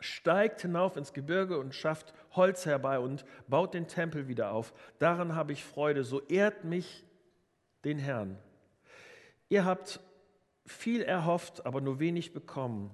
Steigt 0.01 0.61
hinauf 0.61 0.97
ins 0.97 1.13
Gebirge 1.13 1.59
und 1.59 1.75
schafft 1.75 2.13
Holz 2.33 2.67
herbei 2.67 2.99
und 2.99 3.25
baut 3.47 3.75
den 3.75 3.89
Tempel 3.89 4.29
wieder 4.29 4.51
auf. 4.51 4.75
Daran 4.99 5.35
habe 5.35 5.53
ich 5.53 5.65
Freude, 5.65 6.05
so 6.05 6.21
ehrt 6.23 6.65
mich 6.65 7.05
den 7.85 7.99
Herrn. 7.99 8.37
Ihr 9.49 9.65
habt 9.65 10.01
viel 10.67 11.03
erhofft, 11.03 11.65
aber 11.65 11.81
nur 11.81 12.01
wenig 12.01 12.35
bekommen. 12.35 12.91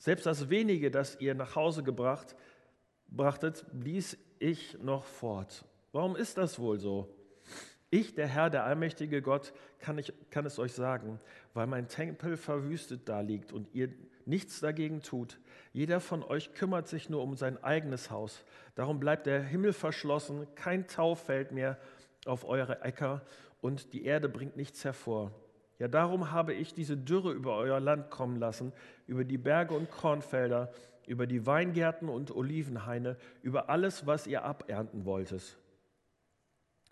Selbst 0.00 0.24
das 0.24 0.48
wenige, 0.48 0.90
das 0.90 1.20
ihr 1.20 1.34
nach 1.34 1.54
Hause 1.54 1.82
gebracht 1.82 2.34
brachtet, 3.06 3.66
blies 3.72 4.16
ich 4.38 4.78
noch 4.80 5.04
fort. 5.04 5.64
Warum 5.92 6.16
ist 6.16 6.38
das 6.38 6.58
wohl 6.58 6.78
so? 6.78 7.14
Ich, 7.90 8.14
der 8.14 8.26
Herr, 8.26 8.48
der 8.48 8.64
allmächtige 8.64 9.20
Gott, 9.20 9.52
kann, 9.78 9.98
ich, 9.98 10.12
kann 10.30 10.46
es 10.46 10.58
euch 10.58 10.72
sagen, 10.72 11.18
weil 11.52 11.66
mein 11.66 11.88
Tempel 11.88 12.36
verwüstet 12.38 13.08
da 13.08 13.20
liegt 13.20 13.52
und 13.52 13.74
ihr 13.74 13.90
nichts 14.24 14.60
dagegen 14.60 15.02
tut. 15.02 15.38
Jeder 15.72 16.00
von 16.00 16.22
euch 16.22 16.54
kümmert 16.54 16.88
sich 16.88 17.10
nur 17.10 17.22
um 17.22 17.36
sein 17.36 17.62
eigenes 17.62 18.10
Haus. 18.10 18.44
Darum 18.76 19.00
bleibt 19.00 19.26
der 19.26 19.42
Himmel 19.42 19.74
verschlossen, 19.74 20.46
kein 20.54 20.86
Tau 20.86 21.14
fällt 21.14 21.52
mehr 21.52 21.78
auf 22.24 22.44
eure 22.44 22.80
Äcker 22.82 23.22
und 23.60 23.92
die 23.92 24.04
Erde 24.04 24.30
bringt 24.30 24.56
nichts 24.56 24.82
hervor. 24.82 25.32
Ja, 25.80 25.88
darum 25.88 26.30
habe 26.30 26.52
ich 26.52 26.74
diese 26.74 26.98
Dürre 26.98 27.32
über 27.32 27.56
euer 27.56 27.80
Land 27.80 28.10
kommen 28.10 28.36
lassen, 28.36 28.74
über 29.06 29.24
die 29.24 29.38
Berge 29.38 29.74
und 29.74 29.90
Kornfelder, 29.90 30.70
über 31.06 31.26
die 31.26 31.46
Weingärten 31.46 32.10
und 32.10 32.30
Olivenhaine, 32.30 33.16
über 33.42 33.70
alles, 33.70 34.06
was 34.06 34.26
ihr 34.26 34.44
abernten 34.44 35.06
wolltet. 35.06 35.56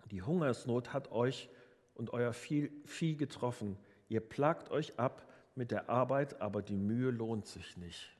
Die 0.09 0.23
Hungersnot 0.23 0.91
hat 0.91 1.11
euch 1.11 1.49
und 1.93 2.13
euer 2.13 2.33
Vieh 2.33 3.15
getroffen. 3.15 3.77
Ihr 4.07 4.21
plagt 4.21 4.71
euch 4.71 4.97
ab 4.97 5.31
mit 5.53 5.69
der 5.69 5.87
Arbeit, 5.87 6.41
aber 6.41 6.63
die 6.63 6.75
Mühe 6.75 7.11
lohnt 7.11 7.45
sich 7.45 7.77
nicht. 7.77 8.17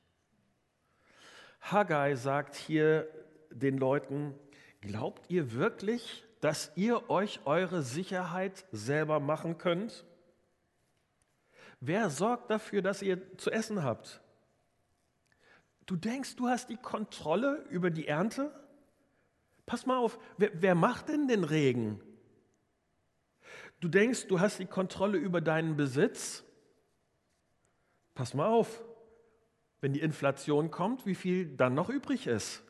Haggai 1.60 2.14
sagt 2.14 2.54
hier 2.54 3.08
den 3.50 3.76
Leuten, 3.76 4.34
glaubt 4.80 5.28
ihr 5.28 5.52
wirklich, 5.52 6.24
dass 6.40 6.70
ihr 6.76 7.10
euch 7.10 7.40
eure 7.44 7.82
Sicherheit 7.82 8.64
selber 8.70 9.18
machen 9.18 9.58
könnt? 9.58 10.04
Wer 11.80 12.10
sorgt 12.10 12.50
dafür, 12.50 12.82
dass 12.82 13.02
ihr 13.02 13.36
zu 13.38 13.50
essen 13.50 13.82
habt? 13.82 14.20
Du 15.86 15.96
denkst, 15.96 16.36
du 16.36 16.48
hast 16.48 16.68
die 16.68 16.76
Kontrolle 16.76 17.64
über 17.70 17.90
die 17.90 18.06
Ernte? 18.06 18.54
Pass 19.66 19.86
mal 19.86 19.96
auf, 19.96 20.18
wer, 20.36 20.50
wer 20.54 20.74
macht 20.74 21.08
denn 21.08 21.26
den 21.26 21.42
Regen? 21.42 22.00
Du 23.80 23.88
denkst, 23.88 24.26
du 24.26 24.40
hast 24.40 24.58
die 24.58 24.66
Kontrolle 24.66 25.16
über 25.16 25.40
deinen 25.40 25.76
Besitz? 25.76 26.44
Pass 28.14 28.34
mal 28.34 28.46
auf, 28.46 28.84
wenn 29.80 29.94
die 29.94 30.00
Inflation 30.00 30.70
kommt, 30.70 31.06
wie 31.06 31.14
viel 31.14 31.56
dann 31.56 31.74
noch 31.74 31.88
übrig 31.88 32.26
ist. 32.26 32.62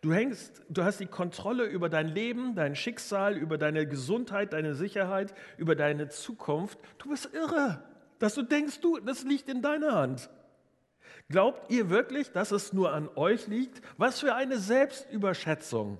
Du, 0.00 0.12
hängst, 0.12 0.62
du 0.68 0.84
hast 0.84 1.00
die 1.00 1.06
Kontrolle 1.06 1.64
über 1.64 1.88
dein 1.88 2.08
Leben, 2.08 2.54
dein 2.54 2.76
Schicksal, 2.76 3.36
über 3.36 3.58
deine 3.58 3.86
Gesundheit, 3.86 4.52
deine 4.52 4.74
Sicherheit, 4.74 5.34
über 5.56 5.74
deine 5.74 6.08
Zukunft. 6.08 6.78
Du 6.98 7.10
bist 7.10 7.30
irre, 7.32 7.82
dass 8.18 8.34
du 8.34 8.42
denkst, 8.42 8.80
du, 8.80 8.98
das 8.98 9.24
liegt 9.24 9.48
in 9.48 9.62
deiner 9.62 9.94
Hand. 9.94 10.30
Glaubt 11.30 11.70
ihr 11.70 11.90
wirklich, 11.90 12.32
dass 12.32 12.52
es 12.52 12.72
nur 12.72 12.92
an 12.92 13.08
euch 13.14 13.46
liegt? 13.46 13.80
Was 13.96 14.20
für 14.20 14.34
eine 14.34 14.58
Selbstüberschätzung. 14.58 15.98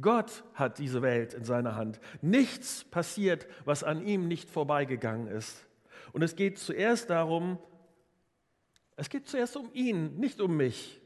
Gott 0.00 0.44
hat 0.54 0.78
diese 0.78 1.02
Welt 1.02 1.34
in 1.34 1.44
seiner 1.44 1.76
Hand. 1.76 2.00
Nichts 2.22 2.84
passiert, 2.84 3.46
was 3.64 3.84
an 3.84 4.06
ihm 4.06 4.28
nicht 4.28 4.48
vorbeigegangen 4.48 5.26
ist. 5.26 5.66
Und 6.12 6.22
es 6.22 6.36
geht 6.36 6.58
zuerst 6.58 7.10
darum, 7.10 7.58
es 8.96 9.08
geht 9.08 9.28
zuerst 9.28 9.56
um 9.56 9.70
ihn, 9.72 10.16
nicht 10.18 10.40
um 10.40 10.56
mich. 10.56 10.99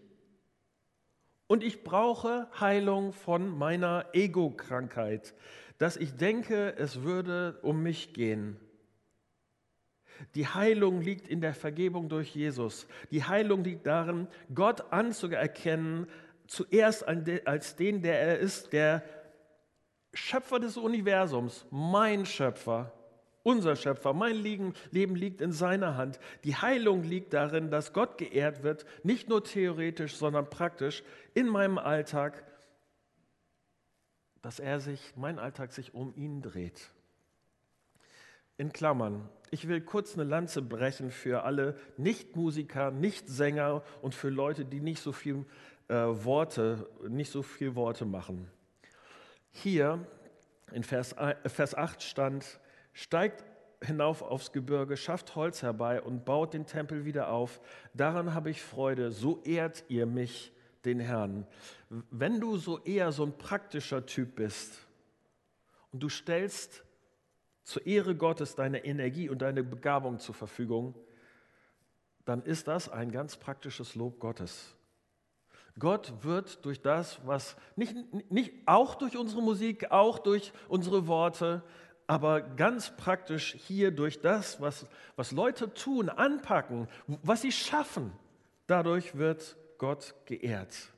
Und 1.55 1.63
ich 1.63 1.85
brauche 1.85 2.49
Heilung 2.59 3.13
von 3.13 3.57
meiner 3.57 4.07
Ego-Krankheit, 4.13 5.35
dass 5.79 5.97
ich 5.97 6.17
denke, 6.17 6.75
es 6.79 7.05
würde 7.05 7.61
um 7.63 7.81
mich 7.81 8.13
gehen. 8.13 8.57
Die 10.35 10.49
Heilung 10.49 11.01
liegt 11.01 11.29
in 11.29 11.41
der 11.41 11.55
Vergebung 11.55 12.09
durch 12.09 12.35
Jesus. 12.35 12.89
Die 13.13 13.23
Heilung 13.23 13.63
liegt 13.63 13.87
darin, 13.87 14.27
Gott 14.53 14.93
anzuerkennen, 14.93 16.09
zuerst 16.49 17.07
als 17.07 17.77
den, 17.77 18.03
der 18.03 18.19
er 18.19 18.41
ist, 18.41 18.73
der 18.73 19.05
Schöpfer 20.13 20.59
des 20.59 20.77
Universums, 20.77 21.67
mein 21.71 22.27
Schöpfer 22.27 22.93
unser 23.45 23.77
Schöpfer. 23.77 24.13
Mein 24.13 24.35
Leben 24.35 24.75
liegt 25.15 25.41
in 25.41 25.53
seiner 25.53 25.97
Hand. 25.97 26.19
Die 26.43 26.57
Heilung 26.57 27.05
liegt 27.05 27.33
darin, 27.33 27.71
dass 27.71 27.93
Gott 27.93 28.19
geehrt 28.19 28.65
wird, 28.65 28.85
nicht 29.05 29.29
nur 29.29 29.45
theoretisch, 29.45 30.17
sondern 30.17 30.51
praktisch 30.51 31.05
in 31.35 31.49
meinem 31.49 31.79
Alltag, 31.79 32.43
dass 34.43 34.59
er 34.59 34.81
sich, 34.81 35.15
mein 35.17 35.39
Alltag 35.39 35.73
sich 35.73 35.95
um 35.95 36.13
ihn 36.17 36.43
dreht. 36.43 36.91
In 38.57 38.73
Klammern, 38.73 39.29
ich 39.51 39.69
will 39.69 39.81
kurz 39.81 40.15
eine 40.15 40.25
Lanze 40.25 40.63
brechen 40.63 41.11
für 41.11 41.45
alle 41.45 41.77
Nichtmusiker, 41.97 42.91
Nichtsänger 42.91 43.83
und 44.01 44.15
für 44.15 44.31
Leute, 44.31 44.65
die 44.65 44.81
nicht 44.81 45.03
so 45.03 45.13
viel 45.13 45.45
äh, 45.89 45.95
Worte, 45.95 46.89
nicht 47.09 47.31
so 47.31 47.43
viel 47.43 47.75
Worte 47.75 48.05
machen. 48.05 48.49
Hier 49.51 50.07
in 50.73 50.83
Vers, 50.83 51.13
äh, 51.13 51.37
Vers 51.49 51.75
8 51.75 52.03
stand, 52.03 52.61
steigt 52.95 53.45
hinauf 53.83 54.23
aufs 54.23 54.53
Gebirge, 54.53 54.97
schafft 54.97 55.35
Holz 55.37 55.63
herbei 55.63 56.01
und 56.01 56.25
baut 56.25 56.55
den 56.55 56.65
Tempel 56.65 57.05
wieder 57.05 57.29
auf. 57.29 57.61
Daran 57.93 58.33
habe 58.33 58.49
ich 58.49 58.63
Freude, 58.63 59.11
so 59.11 59.43
ehrt 59.45 59.85
ihr 59.89 60.07
mich, 60.07 60.53
den 60.85 61.01
Herrn. 61.01 61.47
Wenn 61.89 62.41
du 62.41 62.57
so 62.57 62.79
eher 62.81 63.13
so 63.13 63.25
ein 63.25 63.37
praktischer 63.37 64.07
Typ 64.07 64.37
bist 64.37 64.87
und 65.93 66.03
du 66.03 66.09
stellst 66.09 66.85
zur 67.63 67.87
Ehre 67.87 68.15
Gottes 68.15 68.55
deine 68.55 68.85
Energie 68.85 69.29
und 69.29 69.41
deine 69.41 69.65
Begabung 69.65 70.19
zur 70.19 70.35
Verfügung, 70.35 70.95
dann 72.25 72.43
ist 72.43 72.69
das 72.69 72.89
ein 72.89 73.11
ganz 73.11 73.37
praktisches 73.37 73.95
Lob 73.95 74.19
Gottes. 74.21 74.75
Gott 75.79 76.13
wird 76.23 76.65
durch 76.65 76.83
das, 76.83 77.27
was 77.27 77.57
nicht, 77.77 77.97
nicht 78.31 78.53
auch 78.67 78.95
durch 78.95 79.17
unsere 79.17 79.43
Musik, 79.43 79.91
auch 79.91 80.19
durch 80.19 80.53
unsere 80.69 81.07
Worte, 81.07 81.63
aber 82.07 82.41
ganz 82.41 82.97
praktisch 82.97 83.55
hier 83.55 83.91
durch 83.91 84.21
das, 84.21 84.61
was, 84.61 84.87
was 85.17 85.33
Leute 85.33 85.73
tun, 85.73 86.09
anpacken, 86.09 86.89
was 87.07 87.43
sie 87.43 87.53
schaffen, 87.53 88.13
dadurch 88.67 89.17
wird 89.17 89.57
Gott 89.79 90.15
geehrt. 90.27 90.91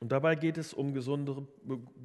Und 0.00 0.10
dabei 0.10 0.34
geht 0.34 0.58
es 0.58 0.74
um 0.74 0.94
gesunde, 0.94 1.46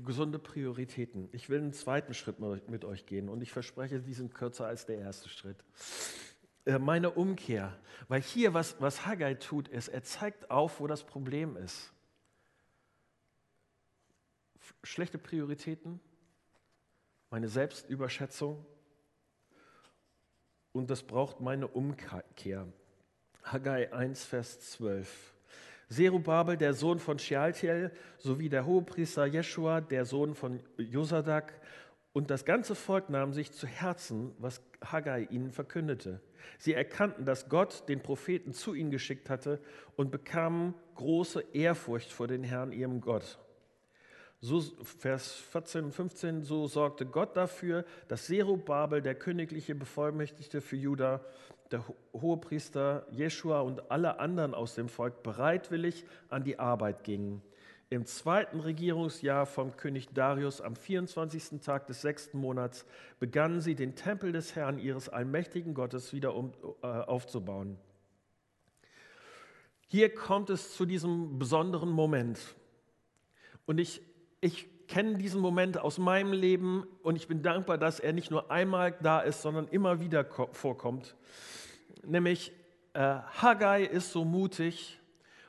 gesunde 0.06 0.38
Prioritäten. 0.38 1.30
Ich 1.32 1.50
will 1.50 1.60
einen 1.60 1.74
zweiten 1.74 2.14
Schritt 2.14 2.40
mit 2.40 2.86
euch 2.86 3.08
gehen 3.08 3.28
und 3.28 3.42
ich 3.42 3.52
verspreche, 3.52 4.00
die 4.00 4.14
sind 4.14 4.36
kürzer 4.36 4.68
als 4.68 4.86
der 4.86 5.00
erste 5.00 5.30
Schritt. 5.30 5.64
äh, 6.66 6.78
meine 6.78 7.10
Umkehr. 7.10 7.76
Weil 8.08 8.22
hier, 8.22 8.54
was, 8.54 8.80
was 8.80 9.08
Haggai 9.08 9.34
tut, 9.34 9.68
ist, 9.68 9.88
er 9.88 10.04
zeigt 10.04 10.52
auf, 10.52 10.80
wo 10.80 10.86
das 10.86 11.04
Problem 11.04 11.58
ist. 11.58 11.92
Schlechte 14.84 15.18
Prioritäten, 15.18 16.00
meine 17.30 17.48
Selbstüberschätzung 17.48 18.66
und 20.72 20.90
das 20.90 21.04
braucht 21.04 21.42
meine 21.42 21.68
Umkehr. 21.68 22.68
Haggai 23.44 23.92
1, 23.92 24.26
Vers 24.26 24.60
12. 24.72 25.34
Serubabel, 25.90 26.58
der 26.58 26.74
Sohn 26.74 27.00
von 27.00 27.18
Shealtiel, 27.18 27.92
sowie 28.18 28.50
der 28.50 28.66
Hohepriester 28.66 29.26
Jeschua, 29.26 29.82
der 29.82 30.06
Sohn 30.06 30.36
von 30.36 30.62
Josadak, 30.78 31.54
und 32.14 32.32
das 32.32 32.46
ganze 32.46 32.74
Volk 32.74 33.10
nahm 33.10 33.32
sich 33.32 33.52
zu 33.52 33.68
Herzen, 33.68 34.34
was 34.40 34.62
Haggai 34.84 35.28
ihnen 35.30 35.52
verkündete. 35.52 36.20
Sie 36.58 36.74
erkannten, 36.74 37.26
dass 37.26 37.48
Gott 37.48 37.88
den 37.90 38.02
Propheten 38.02 38.54
zu 38.54 38.74
ihnen 38.74 38.90
geschickt 38.90 39.30
hatte 39.30 39.62
und 39.96 40.10
bekamen 40.10 40.74
große 40.96 41.44
Ehrfurcht 41.54 42.12
vor 42.12 42.28
den 42.28 42.44
Herrn, 42.44 42.72
ihrem 42.72 43.02
Gott. 43.02 43.38
So, 44.40 44.62
Vers 44.84 45.32
14 45.32 45.86
und 45.86 45.92
15, 45.94 46.44
so 46.44 46.68
sorgte 46.68 47.06
Gott 47.08 47.36
dafür, 47.36 47.86
dass 48.08 48.28
Zerubabel, 48.28 49.02
der 49.02 49.16
königliche 49.16 49.74
Bevollmächtigte 49.74 50.62
für 50.62 50.76
Juda, 50.76 51.22
der 51.72 51.84
Hohepriester 52.14 53.08
Jeschua 53.12 53.62
und 53.62 53.90
alle 53.92 54.20
anderen 54.20 54.54
aus 54.54 54.76
dem 54.76 54.90
Volk 54.90 55.24
bereitwillig 55.24 56.06
an 56.30 56.44
die 56.44 56.60
Arbeit 56.60 57.04
gingen. 57.04 57.42
Im 57.90 58.06
zweiten 58.06 58.60
Regierungsjahr 58.60 59.46
vom 59.46 59.78
König 59.78 60.10
Darius 60.14 60.60
am 60.60 60.76
24. 60.76 61.62
Tag 61.62 61.88
des 61.88 62.02
sechsten 62.02 62.38
Monats 62.38 62.86
begannen 63.20 63.62
sie, 63.62 63.76
den 63.76 63.96
Tempel 63.96 64.34
des 64.34 64.56
Herrn, 64.56 64.78
ihres 64.78 65.08
allmächtigen 65.08 65.74
Gottes, 65.74 66.12
wieder 66.12 66.36
um, 66.36 66.52
äh, 66.84 66.88
aufzubauen. 66.88 67.78
Hier 69.88 70.14
kommt 70.14 70.50
es 70.50 70.76
zu 70.76 70.86
diesem 70.86 71.40
besonderen 71.40 71.90
Moment. 71.90 72.40
Und 73.66 73.78
ich, 73.78 74.02
ich 74.48 74.88
kenne 74.88 75.18
diesen 75.18 75.42
Moment 75.42 75.78
aus 75.78 75.98
meinem 75.98 76.32
Leben 76.32 76.86
und 77.04 77.16
ich 77.16 77.28
bin 77.28 77.42
dankbar, 77.42 77.78
dass 77.78 78.00
er 78.00 78.14
nicht 78.14 78.32
nur 78.32 78.50
einmal 78.50 78.94
da 79.02 79.20
ist, 79.20 79.42
sondern 79.42 79.68
immer 79.68 80.00
wieder 80.00 80.26
vorkommt. 80.52 81.16
Nämlich 82.04 82.52
äh, 82.94 83.00
Haggai 83.00 83.84
ist 83.84 84.12
so 84.12 84.24
mutig, 84.24 85.00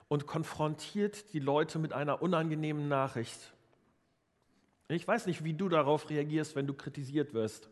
und 0.09 0.27
konfrontiert 0.27 1.33
die 1.35 1.39
Leute 1.39 1.79
mit 1.79 1.93
einer 1.93 2.23
unangenehmen 2.23 2.89
Nachricht. 2.89 3.53
Ich 4.89 5.07
weiß 5.07 5.27
nicht, 5.27 5.45
wie 5.45 5.53
du 5.53 5.69
darauf 5.69 6.09
reagierst, 6.09 6.57
wenn 6.57 6.67
du 6.67 6.73
kritisiert 6.73 7.35
wirst. 7.35 7.69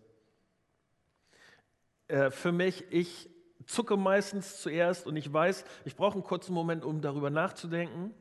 Äh, 2.08 2.30
für 2.30 2.52
mich, 2.52 2.84
ich 2.90 3.30
zucke 3.64 3.96
meistens 3.96 4.60
zuerst 4.60 5.06
und 5.06 5.16
ich 5.16 5.32
weiß, 5.32 5.64
ich 5.86 5.96
brauche 5.96 6.14
einen 6.14 6.24
kurzen 6.24 6.52
Moment, 6.52 6.84
um 6.84 7.00
darüber 7.00 7.30
nachzudenken. 7.30 8.14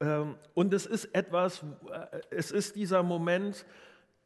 Ähm, 0.00 0.36
und 0.54 0.72
es 0.72 0.86
ist 0.86 1.14
etwas, 1.14 1.62
äh, 1.90 2.20
es 2.30 2.50
ist 2.50 2.76
dieser 2.76 3.02
Moment 3.02 3.66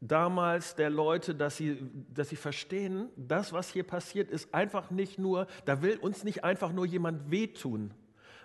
damals 0.01 0.75
der 0.75 0.89
Leute, 0.89 1.35
dass 1.35 1.57
sie, 1.57 1.89
dass 2.13 2.29
sie 2.29 2.35
verstehen, 2.35 3.09
das, 3.17 3.51
was 3.51 3.69
hier 3.71 3.83
passiert, 3.83 4.29
ist 4.29 4.53
einfach 4.53 4.91
nicht 4.91 5.19
nur, 5.19 5.47
da 5.65 5.81
will 5.81 5.97
uns 5.97 6.23
nicht 6.23 6.43
einfach 6.43 6.71
nur 6.71 6.85
jemand 6.85 7.31
wehtun 7.31 7.93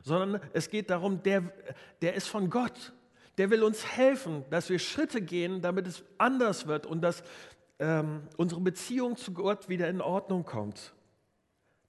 sondern 0.04 0.40
es 0.52 0.68
geht 0.68 0.90
darum, 0.90 1.22
der, 1.22 1.42
der 2.02 2.14
ist 2.14 2.28
von 2.28 2.50
Gott. 2.50 2.92
Der 3.38 3.50
will 3.50 3.64
uns 3.64 3.84
helfen, 3.84 4.44
dass 4.50 4.68
wir 4.68 4.78
Schritte 4.78 5.20
gehen, 5.20 5.60
damit 5.60 5.88
es 5.88 6.04
anders 6.18 6.68
wird 6.68 6.86
und 6.86 7.00
dass 7.00 7.24
ähm, 7.80 8.28
unsere 8.36 8.60
Beziehung 8.60 9.16
zu 9.16 9.32
Gott 9.32 9.68
wieder 9.68 9.88
in 9.88 10.00
Ordnung 10.00 10.44
kommt. 10.44 10.94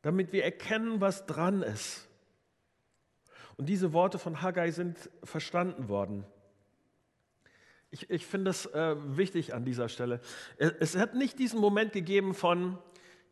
Damit 0.01 0.31
wir 0.31 0.43
erkennen, 0.43 1.01
was 1.01 1.25
dran 1.27 1.61
ist. 1.61 2.07
Und 3.57 3.67
diese 3.67 3.93
Worte 3.93 4.19
von 4.19 4.41
Haggai 4.41 4.71
sind 4.71 5.09
verstanden 5.23 5.87
worden. 5.87 6.25
Ich, 7.91 8.09
ich 8.09 8.25
finde 8.25 8.51
es 8.51 8.65
äh, 8.65 8.95
wichtig 9.17 9.53
an 9.53 9.63
dieser 9.63 9.87
Stelle. 9.87 10.19
Es, 10.57 10.73
es 10.79 10.97
hat 10.97 11.15
nicht 11.15 11.39
diesen 11.39 11.61
Moment 11.61 11.93
gegeben 11.93 12.33
von, 12.33 12.77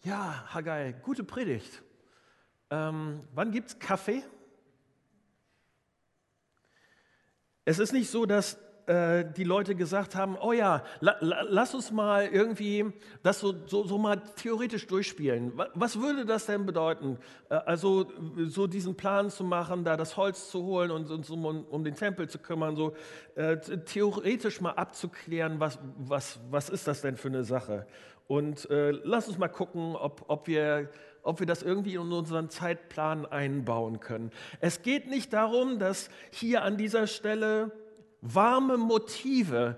ja, 0.04 0.46
Haggai, 0.54 0.94
gute 0.94 1.24
Predigt. 1.24 1.84
Ähm, 2.70 3.28
wann 3.34 3.52
gibt 3.52 3.70
es 3.70 3.80
Kaffee? 3.80 4.24
Es 7.66 7.80
ist 7.80 7.92
nicht 7.92 8.10
so, 8.10 8.26
dass 8.26 8.58
äh, 8.86 9.26
die 9.38 9.44
Leute 9.44 9.76
gesagt 9.76 10.16
haben, 10.16 10.38
oh 10.40 10.52
ja, 10.52 10.84
la, 11.00 11.16
la, 11.20 11.42
lass 11.48 11.74
uns 11.74 11.92
mal 11.92 12.28
irgendwie 12.28 12.86
das 13.22 13.40
so, 13.40 13.54
so, 13.66 13.86
so, 13.86 13.98
mal 13.98 14.22
theoretisch 14.36 14.88
durchspielen. 14.88 15.54
Was 15.74 16.00
würde 16.00 16.26
das 16.26 16.46
denn 16.46 16.66
bedeuten? 16.66 17.18
Äh, 17.50 17.56
also 17.56 18.12
so 18.46 18.68
diesen 18.68 18.96
Plan 18.96 19.30
zu 19.30 19.44
machen, 19.44 19.84
da 19.84 19.96
das 19.96 20.18
Holz 20.18 20.50
zu 20.50 20.64
holen 20.64 20.92
und 20.92 21.10
uns 21.10 21.30
um, 21.30 21.46
um, 21.46 21.84
den 21.84 21.96
Tempel 21.96 22.28
zu 22.28 22.40
kümmern, 22.40 22.76
so 22.76 22.94
äh, 23.36 23.58
theoretisch 23.58 24.60
mal 24.62 24.72
abzuklären, 24.72 25.60
was, 25.60 25.80
was, 25.98 26.40
was 26.50 26.70
ist 26.70 26.88
das 26.88 27.02
denn 27.02 27.18
für 27.18 27.30
eine 27.30 27.44
Sache? 27.44 27.88
Und 28.28 28.70
äh, 28.70 28.92
lass 28.92 29.28
uns 29.28 29.38
mal 29.38 29.50
gucken, 29.50 29.96
ob, 29.96 30.26
ob 30.28 30.48
wir 30.48 30.90
ob 31.24 31.40
wir 31.40 31.48
das 31.48 31.64
irgendwie 31.64 31.96
in 31.96 32.12
unseren 32.12 32.50
Zeitplan 32.50 33.26
einbauen 33.26 34.02
können. 34.02 34.30
Es 34.60 34.82
geht 34.82 35.10
nicht 35.10 35.32
darum, 35.32 35.80
dass 35.80 36.10
hier 36.32 36.64
an 36.64 36.76
dieser 36.76 37.08
Stelle 37.08 37.72
warme 38.24 38.78
Motive, 38.78 39.78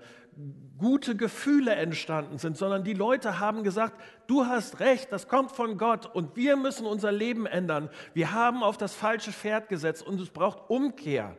gute 0.78 1.16
Gefühle 1.16 1.74
entstanden 1.74 2.38
sind, 2.38 2.56
sondern 2.56 2.84
die 2.84 2.92
Leute 2.92 3.40
haben 3.40 3.62
gesagt, 3.62 4.00
du 4.26 4.46
hast 4.46 4.80
recht, 4.80 5.10
das 5.10 5.28
kommt 5.28 5.52
von 5.52 5.78
Gott 5.78 6.06
und 6.14 6.36
wir 6.36 6.56
müssen 6.56 6.86
unser 6.86 7.12
Leben 7.12 7.46
ändern. 7.46 7.88
Wir 8.14 8.32
haben 8.32 8.62
auf 8.62 8.76
das 8.76 8.94
falsche 8.94 9.32
Pferd 9.32 9.68
gesetzt 9.68 10.06
und 10.06 10.20
es 10.20 10.30
braucht 10.30 10.70
Umkehr. 10.70 11.36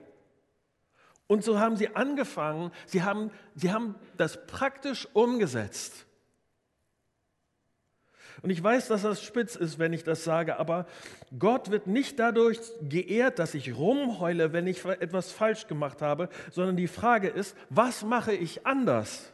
Und 1.28 1.44
so 1.44 1.60
haben 1.60 1.76
sie 1.76 1.96
angefangen, 1.96 2.72
sie 2.86 3.04
haben, 3.04 3.32
sie 3.54 3.72
haben 3.72 3.96
das 4.16 4.48
praktisch 4.48 5.08
umgesetzt. 5.14 6.07
Und 8.42 8.50
ich 8.50 8.64
weiß, 8.64 8.88
dass 8.88 9.02
das 9.02 9.22
spitz 9.24 9.56
ist, 9.56 9.80
wenn 9.80 9.94
ich 9.94 10.04
das 10.04 10.24
sage, 10.24 10.60
aber 10.60 10.86
Gott 11.38 11.72
wird 11.72 11.88
nicht 11.88 12.20
dadurch 12.20 12.60
geehrt, 12.82 13.40
dass 13.40 13.56
ich 13.56 13.76
rumheule, 13.76 14.54
wenn 14.54 14.68
ich 14.68 14.86
etwas 14.86 15.32
falsch 15.32 15.68
gemacht 15.68 16.02
habe, 16.02 16.30
sondern 16.52 16.78
die 16.78 16.88
Frage 16.88 17.28
ist, 17.28 17.56
was 17.70 18.04
mache 18.04 18.34
ich 18.34 18.66
anders? 18.66 19.32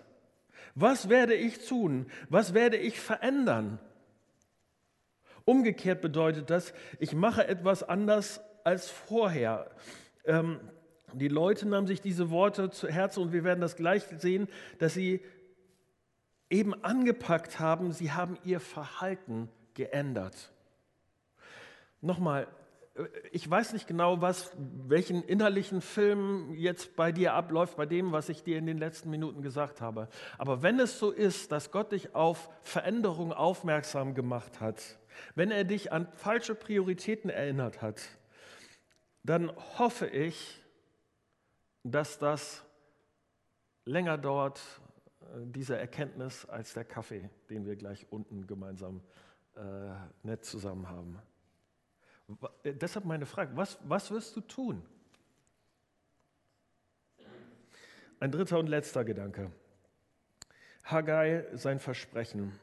Was 0.76 1.10
werde 1.10 1.36
ich 1.36 1.68
tun? 1.68 2.08
Was 2.30 2.54
werde 2.54 2.78
ich 2.78 3.00
verändern? 3.00 3.80
Umgekehrt 5.46 6.02
bedeutet 6.02 6.50
das, 6.50 6.74
ich 7.00 7.14
mache 7.14 7.48
etwas 7.48 7.84
anders 7.84 8.42
als 8.64 8.90
vorher. 8.90 9.70
Ähm, 10.26 10.60
die 11.14 11.28
Leute 11.28 11.68
nahmen 11.68 11.86
sich 11.86 12.02
diese 12.02 12.30
Worte 12.30 12.70
zu 12.72 12.88
Herzen 12.88 13.22
und 13.22 13.34
wir 13.34 13.44
werden 13.44 13.62
das 13.62 13.76
gleich 13.76 14.04
sehen, 14.18 14.48
dass 14.80 14.94
sie 14.94 15.22
eben 16.54 16.84
angepackt 16.84 17.60
haben, 17.60 17.92
sie 17.92 18.12
haben 18.12 18.38
ihr 18.44 18.60
Verhalten 18.60 19.50
geändert. 19.74 20.52
Nochmal, 22.00 22.48
äh, 22.96 23.06
ich 23.32 23.50
weiß 23.50 23.74
nicht 23.74 23.88
genau, 23.88 24.22
was, 24.22 24.52
welchen 24.88 25.24
innerlichen 25.24 25.82
Film 25.82 26.54
jetzt 26.54 26.96
bei 26.96 27.12
dir 27.12 27.34
abläuft, 27.34 27.76
bei 27.76 27.88
dem, 27.88 28.12
was 28.12 28.30
ich 28.30 28.44
dir 28.44 28.60
in 28.60 28.68
den 28.68 28.78
letzten 28.78 29.10
Minuten 29.10 29.42
gesagt 29.42 29.82
habe. 29.82 30.08
Aber 30.38 30.62
wenn 30.62 30.80
es 30.80 31.00
so 31.00 31.10
ist, 31.10 31.52
dass 31.52 31.72
Gott 31.72 31.92
dich 31.92 32.14
auf 32.14 32.50
Veränderung 32.62 33.34
aufmerksam 33.34 34.14
gemacht 34.14 34.62
hat, 34.62 35.00
wenn 35.34 35.50
er 35.50 35.64
dich 35.64 35.92
an 35.92 36.08
falsche 36.14 36.54
Prioritäten 36.54 37.32
erinnert 37.32 37.82
hat, 37.82 38.02
dann 39.24 39.52
hoffe 39.80 40.06
ich, 40.06 40.62
dass 41.84 42.20
das 42.20 42.64
länger 43.86 44.20
dauert 44.20 44.62
diese 45.46 45.78
Erkenntnis 45.78 46.46
als 46.46 46.74
der 46.74 46.86
Kaffee, 46.86 47.30
den 47.50 47.66
wir 47.66 47.76
gleich 47.76 48.06
unten 48.10 48.48
gemeinsam 48.48 49.02
äh, 49.56 49.62
nett 50.24 50.46
zusammen 50.46 50.90
haben. 50.90 51.20
Äh, 52.64 52.74
deshalb 52.74 53.06
meine 53.06 53.26
Frage, 53.26 53.56
was, 53.56 53.78
was 53.84 54.12
wirst 54.12 54.36
du 54.36 54.42
tun? 54.42 54.84
Ein 58.20 58.32
dritter 58.32 58.60
und 58.60 58.68
letzter 58.68 59.04
Gedanke. 59.04 59.52
Haggai, 60.86 61.46
sein 61.54 61.80
Versprechen. 61.80 62.58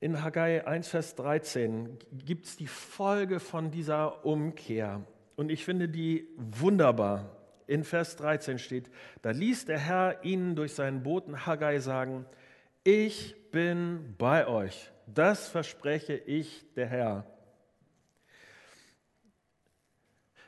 In 0.00 0.22
Haggai 0.22 0.66
1, 0.66 0.88
Vers 0.88 1.14
13 1.16 1.98
gibt 2.24 2.46
es 2.46 2.56
die 2.56 2.66
Folge 2.66 3.40
von 3.40 3.70
dieser 3.70 4.24
Umkehr. 4.24 5.04
Und 5.36 5.50
ich 5.50 5.64
finde 5.64 5.88
die 5.88 6.28
wunderbar 6.36 7.37
in 7.68 7.84
Vers 7.84 8.16
13 8.16 8.58
steht, 8.58 8.90
da 9.22 9.30
ließ 9.30 9.66
der 9.66 9.78
Herr 9.78 10.24
ihnen 10.24 10.56
durch 10.56 10.74
seinen 10.74 11.02
Boten 11.02 11.46
Haggai 11.46 11.78
sagen, 11.78 12.26
ich 12.82 13.36
bin 13.50 14.14
bei 14.18 14.46
euch, 14.46 14.90
das 15.06 15.48
verspreche 15.48 16.14
ich 16.14 16.64
der 16.74 16.86
Herr. 16.86 17.26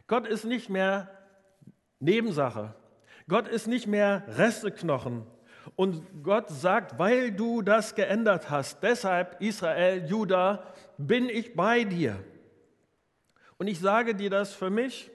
Gott 0.06 0.26
ist 0.26 0.44
nicht 0.44 0.68
mehr 0.68 1.08
Nebensache. 2.00 2.74
Gott 3.28 3.46
ist 3.46 3.68
nicht 3.68 3.86
mehr 3.86 4.24
Resteknochen 4.26 5.24
Und 5.76 6.24
Gott 6.24 6.48
sagt, 6.48 6.98
weil 6.98 7.30
du 7.30 7.62
das 7.62 7.94
geändert 7.94 8.50
hast, 8.50 8.82
deshalb 8.82 9.40
Israel, 9.40 10.04
Juda, 10.06 10.64
bin 10.98 11.28
ich 11.28 11.54
bei 11.54 11.84
dir. 11.84 12.24
Und 13.58 13.68
ich 13.68 13.78
sage 13.78 14.14
dir 14.14 14.30
das 14.30 14.52
für 14.54 14.70
mich, 14.70 15.10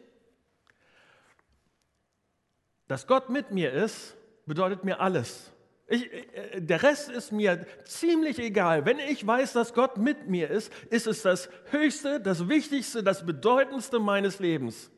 dass 2.87 3.07
Gott 3.07 3.29
mit 3.29 3.51
mir 3.51 3.71
ist, 3.71 4.15
bedeutet 4.45 4.83
mir 4.83 4.99
alles. 4.99 5.51
Ich, 5.87 6.11
äh, 6.11 6.61
der 6.61 6.83
Rest 6.83 7.09
ist 7.09 7.31
mir 7.31 7.65
ziemlich 7.85 8.39
egal. 8.39 8.85
Wenn 8.85 8.99
ich 8.99 9.25
weiß, 9.25 9.53
dass 9.53 9.73
Gott 9.73 9.97
mit 9.97 10.27
mir 10.27 10.49
ist, 10.49 10.71
ist 10.89 11.07
es 11.07 11.21
das 11.21 11.49
Höchste, 11.69 12.19
das 12.19 12.47
Wichtigste, 12.47 13.03
das 13.03 13.25
Bedeutendste 13.25 13.99
meines 13.99 14.39
Lebens. 14.39 14.91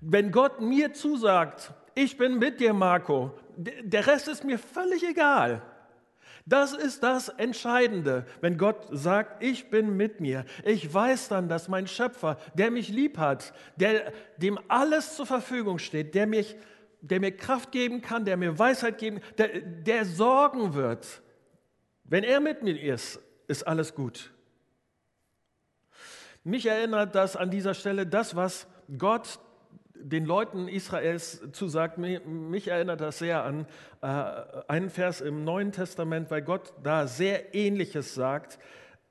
Wenn 0.00 0.30
Gott 0.30 0.60
mir 0.60 0.92
zusagt, 0.92 1.72
ich 1.94 2.16
bin 2.16 2.38
mit 2.38 2.60
dir, 2.60 2.72
Marco, 2.72 3.32
der 3.56 4.06
Rest 4.06 4.28
ist 4.28 4.44
mir 4.44 4.58
völlig 4.58 5.02
egal. 5.02 5.62
Das 6.46 6.72
ist 6.72 7.02
das 7.02 7.28
Entscheidende, 7.28 8.24
wenn 8.40 8.56
Gott 8.56 8.86
sagt, 8.90 9.42
ich 9.42 9.68
bin 9.68 9.96
mit 9.96 10.20
mir. 10.20 10.46
Ich 10.64 10.92
weiß 10.92 11.28
dann, 11.28 11.48
dass 11.48 11.68
mein 11.68 11.86
Schöpfer, 11.86 12.38
der 12.54 12.70
mich 12.70 12.88
lieb 12.88 13.18
hat, 13.18 13.52
der, 13.76 14.12
dem 14.38 14.58
alles 14.68 15.16
zur 15.16 15.26
Verfügung 15.26 15.78
steht, 15.78 16.14
der, 16.14 16.26
mich, 16.26 16.56
der 17.00 17.20
mir 17.20 17.36
Kraft 17.36 17.72
geben 17.72 18.00
kann, 18.02 18.24
der 18.24 18.36
mir 18.36 18.58
Weisheit 18.58 18.98
geben, 18.98 19.20
der, 19.36 19.60
der 19.60 20.04
sorgen 20.04 20.74
wird. 20.74 21.22
Wenn 22.04 22.24
er 22.24 22.40
mit 22.40 22.62
mir 22.62 22.80
ist, 22.80 23.20
ist 23.46 23.66
alles 23.66 23.94
gut. 23.94 24.32
Mich 26.44 26.66
erinnert 26.66 27.14
das 27.14 27.36
an 27.36 27.50
dieser 27.50 27.74
Stelle 27.74 28.06
das, 28.06 28.34
was 28.34 28.66
Gott 28.96 29.38
den 30.00 30.24
Leuten 30.24 30.68
Israels 30.68 31.42
zusagt, 31.52 31.98
mich 31.98 32.68
erinnert 32.68 33.00
das 33.00 33.18
sehr 33.18 33.42
an 33.42 33.66
äh, 34.00 34.06
einen 34.68 34.90
Vers 34.90 35.20
im 35.20 35.44
Neuen 35.44 35.72
Testament, 35.72 36.30
weil 36.30 36.42
Gott 36.42 36.72
da 36.82 37.06
sehr 37.06 37.54
Ähnliches 37.54 38.14
sagt 38.14 38.58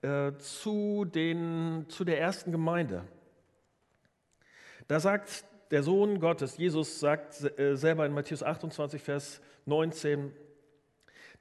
äh, 0.02 0.32
zu, 0.38 1.06
den, 1.06 1.86
zu 1.90 2.06
der 2.06 2.20
ersten 2.20 2.52
Gemeinde. 2.52 3.04
Da 4.88 5.00
sagt 5.00 5.44
der 5.72 5.84
Sohn 5.84 6.20
Gottes, 6.20 6.58
Jesus 6.58 7.00
sagt 7.00 7.60
äh, 7.60 7.76
selber 7.76 8.06
in 8.06 8.14
Matthäus 8.14 8.44
28, 8.44 9.02
Vers 9.02 9.42
19, 9.66 10.32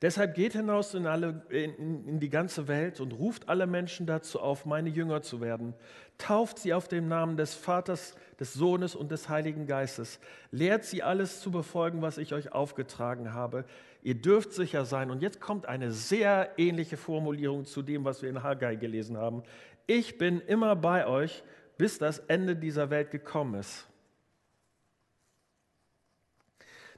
Deshalb 0.02 0.34
geht 0.34 0.52
hinaus 0.52 0.92
in, 0.92 1.06
alle, 1.06 1.42
in, 1.48 2.06
in, 2.06 2.20
die 2.20 2.28
ganze 2.28 2.68
Welt 2.68 3.00
und 3.00 3.12
ruft 3.12 3.48
alle 3.48 3.66
Menschen 3.66 4.04
dazu 4.04 4.40
auf, 4.40 4.66
meine 4.66 4.90
Jünger 4.90 5.22
zu 5.22 5.40
werden. 5.40 5.72
Tauft 6.18 6.58
sie 6.58 6.74
auf 6.74 6.86
den 6.86 7.08
Namen 7.08 7.38
des 7.38 7.54
Vaters, 7.54 8.14
des 8.38 8.52
Sohnes 8.52 8.94
und 8.94 9.10
des 9.10 9.30
Heiligen 9.30 9.66
Geistes. 9.66 10.20
Lehrt 10.50 10.84
sie 10.84 11.02
alles 11.02 11.40
zu 11.40 11.50
befolgen, 11.50 12.02
was 12.02 12.18
ich 12.18 12.34
euch 12.34 12.52
aufgetragen 12.52 13.32
habe. 13.32 13.64
Ihr 14.02 14.16
dürft 14.16 14.52
sicher 14.52 14.84
sein. 14.84 15.10
Und 15.10 15.22
jetzt 15.22 15.40
kommt 15.40 15.64
eine 15.64 15.92
sehr 15.92 16.50
ähnliche 16.58 16.98
Formulierung 16.98 17.64
zu 17.64 17.80
dem, 17.80 18.04
was 18.04 18.20
wir 18.20 18.28
in 18.28 18.42
Haggai 18.42 18.76
gelesen 18.76 19.16
haben. 19.16 19.44
Ich 19.86 20.18
bin 20.18 20.40
immer 20.40 20.76
bei 20.76 21.06
euch, 21.06 21.42
bis 21.78 21.98
das 21.98 22.18
Ende 22.18 22.54
dieser 22.54 22.90
Welt 22.90 23.10
gekommen 23.10 23.54
ist. 23.54 23.88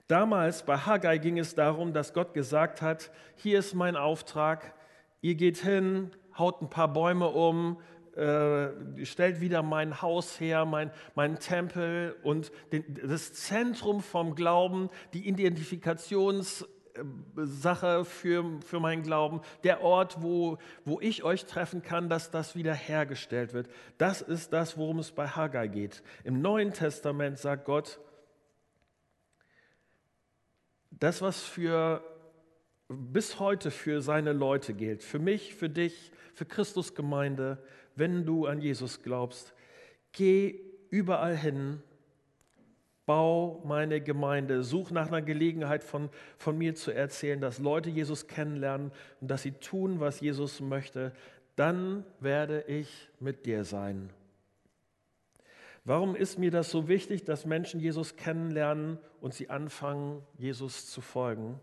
Damals 0.09 0.63
bei 0.63 0.79
Haggai 0.79 1.19
ging 1.19 1.39
es 1.39 1.55
darum, 1.55 1.93
dass 1.93 2.15
Gott 2.15 2.33
gesagt 2.33 2.81
hat, 2.81 3.11
hier 3.37 3.59
ist 3.59 3.75
mein 3.75 3.95
Auftrag, 3.95 4.73
ihr 5.21 5.35
geht 5.35 5.59
hin, 5.59 6.13
haut 6.39 6.63
ein 6.63 6.71
paar 6.71 6.91
Bäume 6.91 7.29
um, 7.29 7.79
äh, 8.17 9.05
stellt 9.05 9.43
wieder 9.43 9.63
mein 9.63 10.01
Haus 10.01 10.41
her, 10.41 10.65
mein, 10.65 10.91
mein 11.15 11.39
Tempel 11.39 12.17
und 12.23 12.51
den, 12.73 12.87
das 13.07 13.35
Zentrum 13.35 14.01
vom 14.01 14.35
Glauben, 14.35 14.89
die 15.13 15.29
Identifikationssache 15.29 18.07
für, 18.07 18.45
für 18.65 18.81
meinen 18.81 19.03
Glauben, 19.03 19.43
der 19.63 19.83
Ort, 19.83 20.23
wo, 20.23 20.57
wo 20.87 21.03
ich 21.03 21.23
euch 21.23 21.45
treffen 21.45 21.83
kann, 21.83 22.09
dass 22.09 22.31
das 22.31 22.57
wieder 22.57 22.73
hergestellt 22.73 23.53
wird. 23.53 23.69
Das 23.99 24.23
ist 24.23 24.55
das, 24.55 24.79
worum 24.79 25.01
es 25.01 25.13
bei 25.13 25.29
Haggai 25.29 25.69
geht. 25.69 26.03
Im 26.25 26.41
Neuen 26.41 26.73
Testament 26.73 27.39
sagt 27.39 27.67
Gott, 27.67 28.01
das, 30.99 31.23
was 31.23 31.43
für 31.43 32.03
bis 32.89 33.39
heute 33.39 33.71
für 33.71 34.01
seine 34.01 34.33
Leute 34.33 34.73
gilt, 34.73 35.03
für 35.03 35.19
mich, 35.19 35.55
für 35.55 35.69
dich, 35.69 36.11
für 36.35 36.47
Christus 36.47 36.95
Gemeinde, 36.95 37.59
wenn 37.97 38.25
du 38.25 38.47
an 38.47 38.61
Jesus 38.61 39.03
glaubst, 39.03 39.53
geh 40.13 40.59
überall 40.91 41.37
hin, 41.37 41.83
bau 43.05 43.63
meine 43.67 44.01
Gemeinde, 44.01 44.63
such 44.63 44.91
nach 44.91 45.09
einer 45.09 45.23
Gelegenheit 45.23 45.83
von, 45.83 46.11
von 46.37 46.57
mir 46.57 46.75
zu 46.75 46.91
erzählen, 46.91 47.41
dass 47.41 47.59
Leute 47.59 47.91
Jesus 47.91 48.27
kennenlernen 48.27 48.93
und 49.21 49.31
dass 49.31 49.43
sie 49.43 49.53
tun, 49.53 50.01
was 50.01 50.21
Jesus 50.21 50.61
möchte, 50.61 51.13
dann 51.57 52.05
werde 52.21 52.63
ich 52.69 53.09
mit 53.19 53.47
dir 53.47 53.65
sein. 53.65 54.11
Warum 55.85 56.15
ist 56.17 56.39
mir 56.39 56.51
das 56.51 56.71
so 56.71 56.89
wichtig, 56.89 57.25
dass 57.25 57.47
Menschen 57.47 57.81
Jesus 57.81 58.17
kennenlernen 58.17 58.99
und 59.21 59.35
sie 59.35 59.51
anfangen, 59.51 60.23
Jesus 60.37 60.91
zu 60.91 61.01
folgen? 61.01 61.61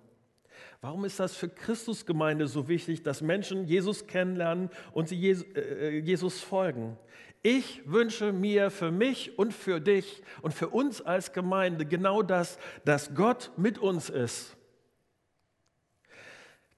Warum 0.82 1.06
ist 1.06 1.20
das 1.20 1.36
für 1.36 1.50
Christusgemeinde 1.50 2.48
so 2.48 2.68
wichtig, 2.68 3.04
dass 3.04 3.22
Menschen 3.22 3.66
Jesus 3.66 4.08
kennenlernen 4.08 4.70
und 4.94 5.10
sie 5.10 5.30
äh, 5.30 6.00
Jesus 6.00 6.42
folgen? 6.42 6.98
Ich 7.44 7.84
wünsche 7.86 8.32
mir 8.32 8.72
für 8.72 8.92
mich 8.92 9.38
und 9.38 9.54
für 9.54 9.80
dich 9.80 10.24
und 10.42 10.54
für 10.54 10.70
uns 10.70 11.02
als 11.02 11.32
Gemeinde 11.32 11.86
genau 11.86 12.24
das, 12.24 12.58
dass 12.86 13.14
Gott 13.14 13.52
mit 13.58 13.78
uns 13.78 14.10
ist. 14.10 14.58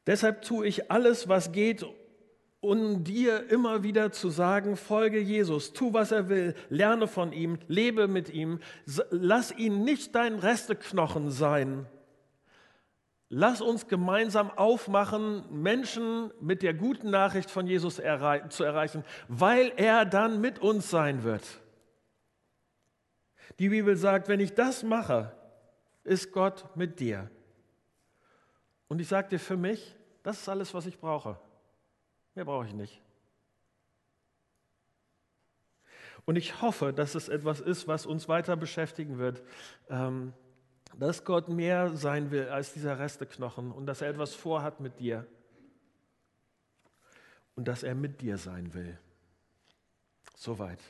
Deshalb 0.05 0.41
tue 0.41 0.67
ich 0.67 0.91
alles, 0.91 1.27
was 1.27 1.51
geht, 1.51 1.85
und 2.59 3.03
dir 3.03 3.49
immer 3.49 3.83
wieder 3.83 4.11
zu 4.11 4.29
sagen, 4.29 4.77
folge 4.77 5.19
Jesus, 5.19 5.73
tu, 5.73 5.93
was 5.93 6.11
er 6.11 6.27
will, 6.29 6.55
lerne 6.69 7.07
von 7.07 7.31
ihm, 7.31 7.59
lebe 7.67 8.07
mit 8.07 8.29
ihm, 8.29 8.59
lass 9.11 9.51
ihn 9.51 9.83
nicht 9.83 10.15
dein 10.15 10.39
Resteknochen 10.39 11.29
sein. 11.29 11.85
Lass 13.29 13.61
uns 13.61 13.87
gemeinsam 13.87 14.49
aufmachen, 14.51 15.43
Menschen 15.51 16.31
mit 16.39 16.63
der 16.63 16.73
guten 16.73 17.09
Nachricht 17.09 17.51
von 17.51 17.67
Jesus 17.67 17.95
zu 17.95 18.63
erreichen, 18.63 19.03
weil 19.27 19.73
er 19.75 20.05
dann 20.05 20.39
mit 20.39 20.59
uns 20.59 20.89
sein 20.89 21.23
wird. 21.23 21.43
Die 23.59 23.69
Bibel 23.69 23.97
sagt, 23.97 24.29
wenn 24.29 24.39
ich 24.39 24.53
das 24.53 24.83
mache, 24.83 25.35
ist 26.03 26.31
Gott 26.31 26.65
mit 26.75 26.99
dir. 26.99 27.29
Und 28.87 29.01
ich 29.01 29.09
sage 29.09 29.29
dir 29.29 29.39
für 29.39 29.57
mich, 29.57 29.95
das 30.23 30.39
ist 30.39 30.49
alles, 30.49 30.73
was 30.73 30.85
ich 30.85 30.97
brauche. 30.97 31.37
Mehr 32.37 32.45
brauche 32.45 32.67
ich 32.67 32.73
nicht. 32.73 33.01
Und 36.25 36.35
ich 36.35 36.61
hoffe, 36.61 36.93
dass 36.93 37.15
es 37.15 37.29
etwas 37.29 37.59
ist, 37.59 37.87
was 37.87 38.05
uns 38.05 38.29
weiter 38.29 38.55
beschäftigen 38.55 39.17
wird, 39.17 39.41
ähm, 39.89 40.33
dass 40.95 41.25
Gott 41.25 41.49
mehr 41.49 41.95
sein 41.95 42.29
will 42.29 42.49
als 42.49 42.73
dieser 42.73 42.99
Resteknochen 42.99 43.71
und 43.71 43.87
dass 43.87 44.03
er 44.03 44.09
etwas 44.09 44.35
vorhat 44.35 44.79
mit 44.79 44.99
dir 44.99 45.25
und 47.55 47.67
dass 47.67 47.81
er 47.81 47.95
mit 47.95 48.21
dir 48.21 48.37
sein 48.37 48.71
will. 48.75 48.99
Soweit. 50.35 50.83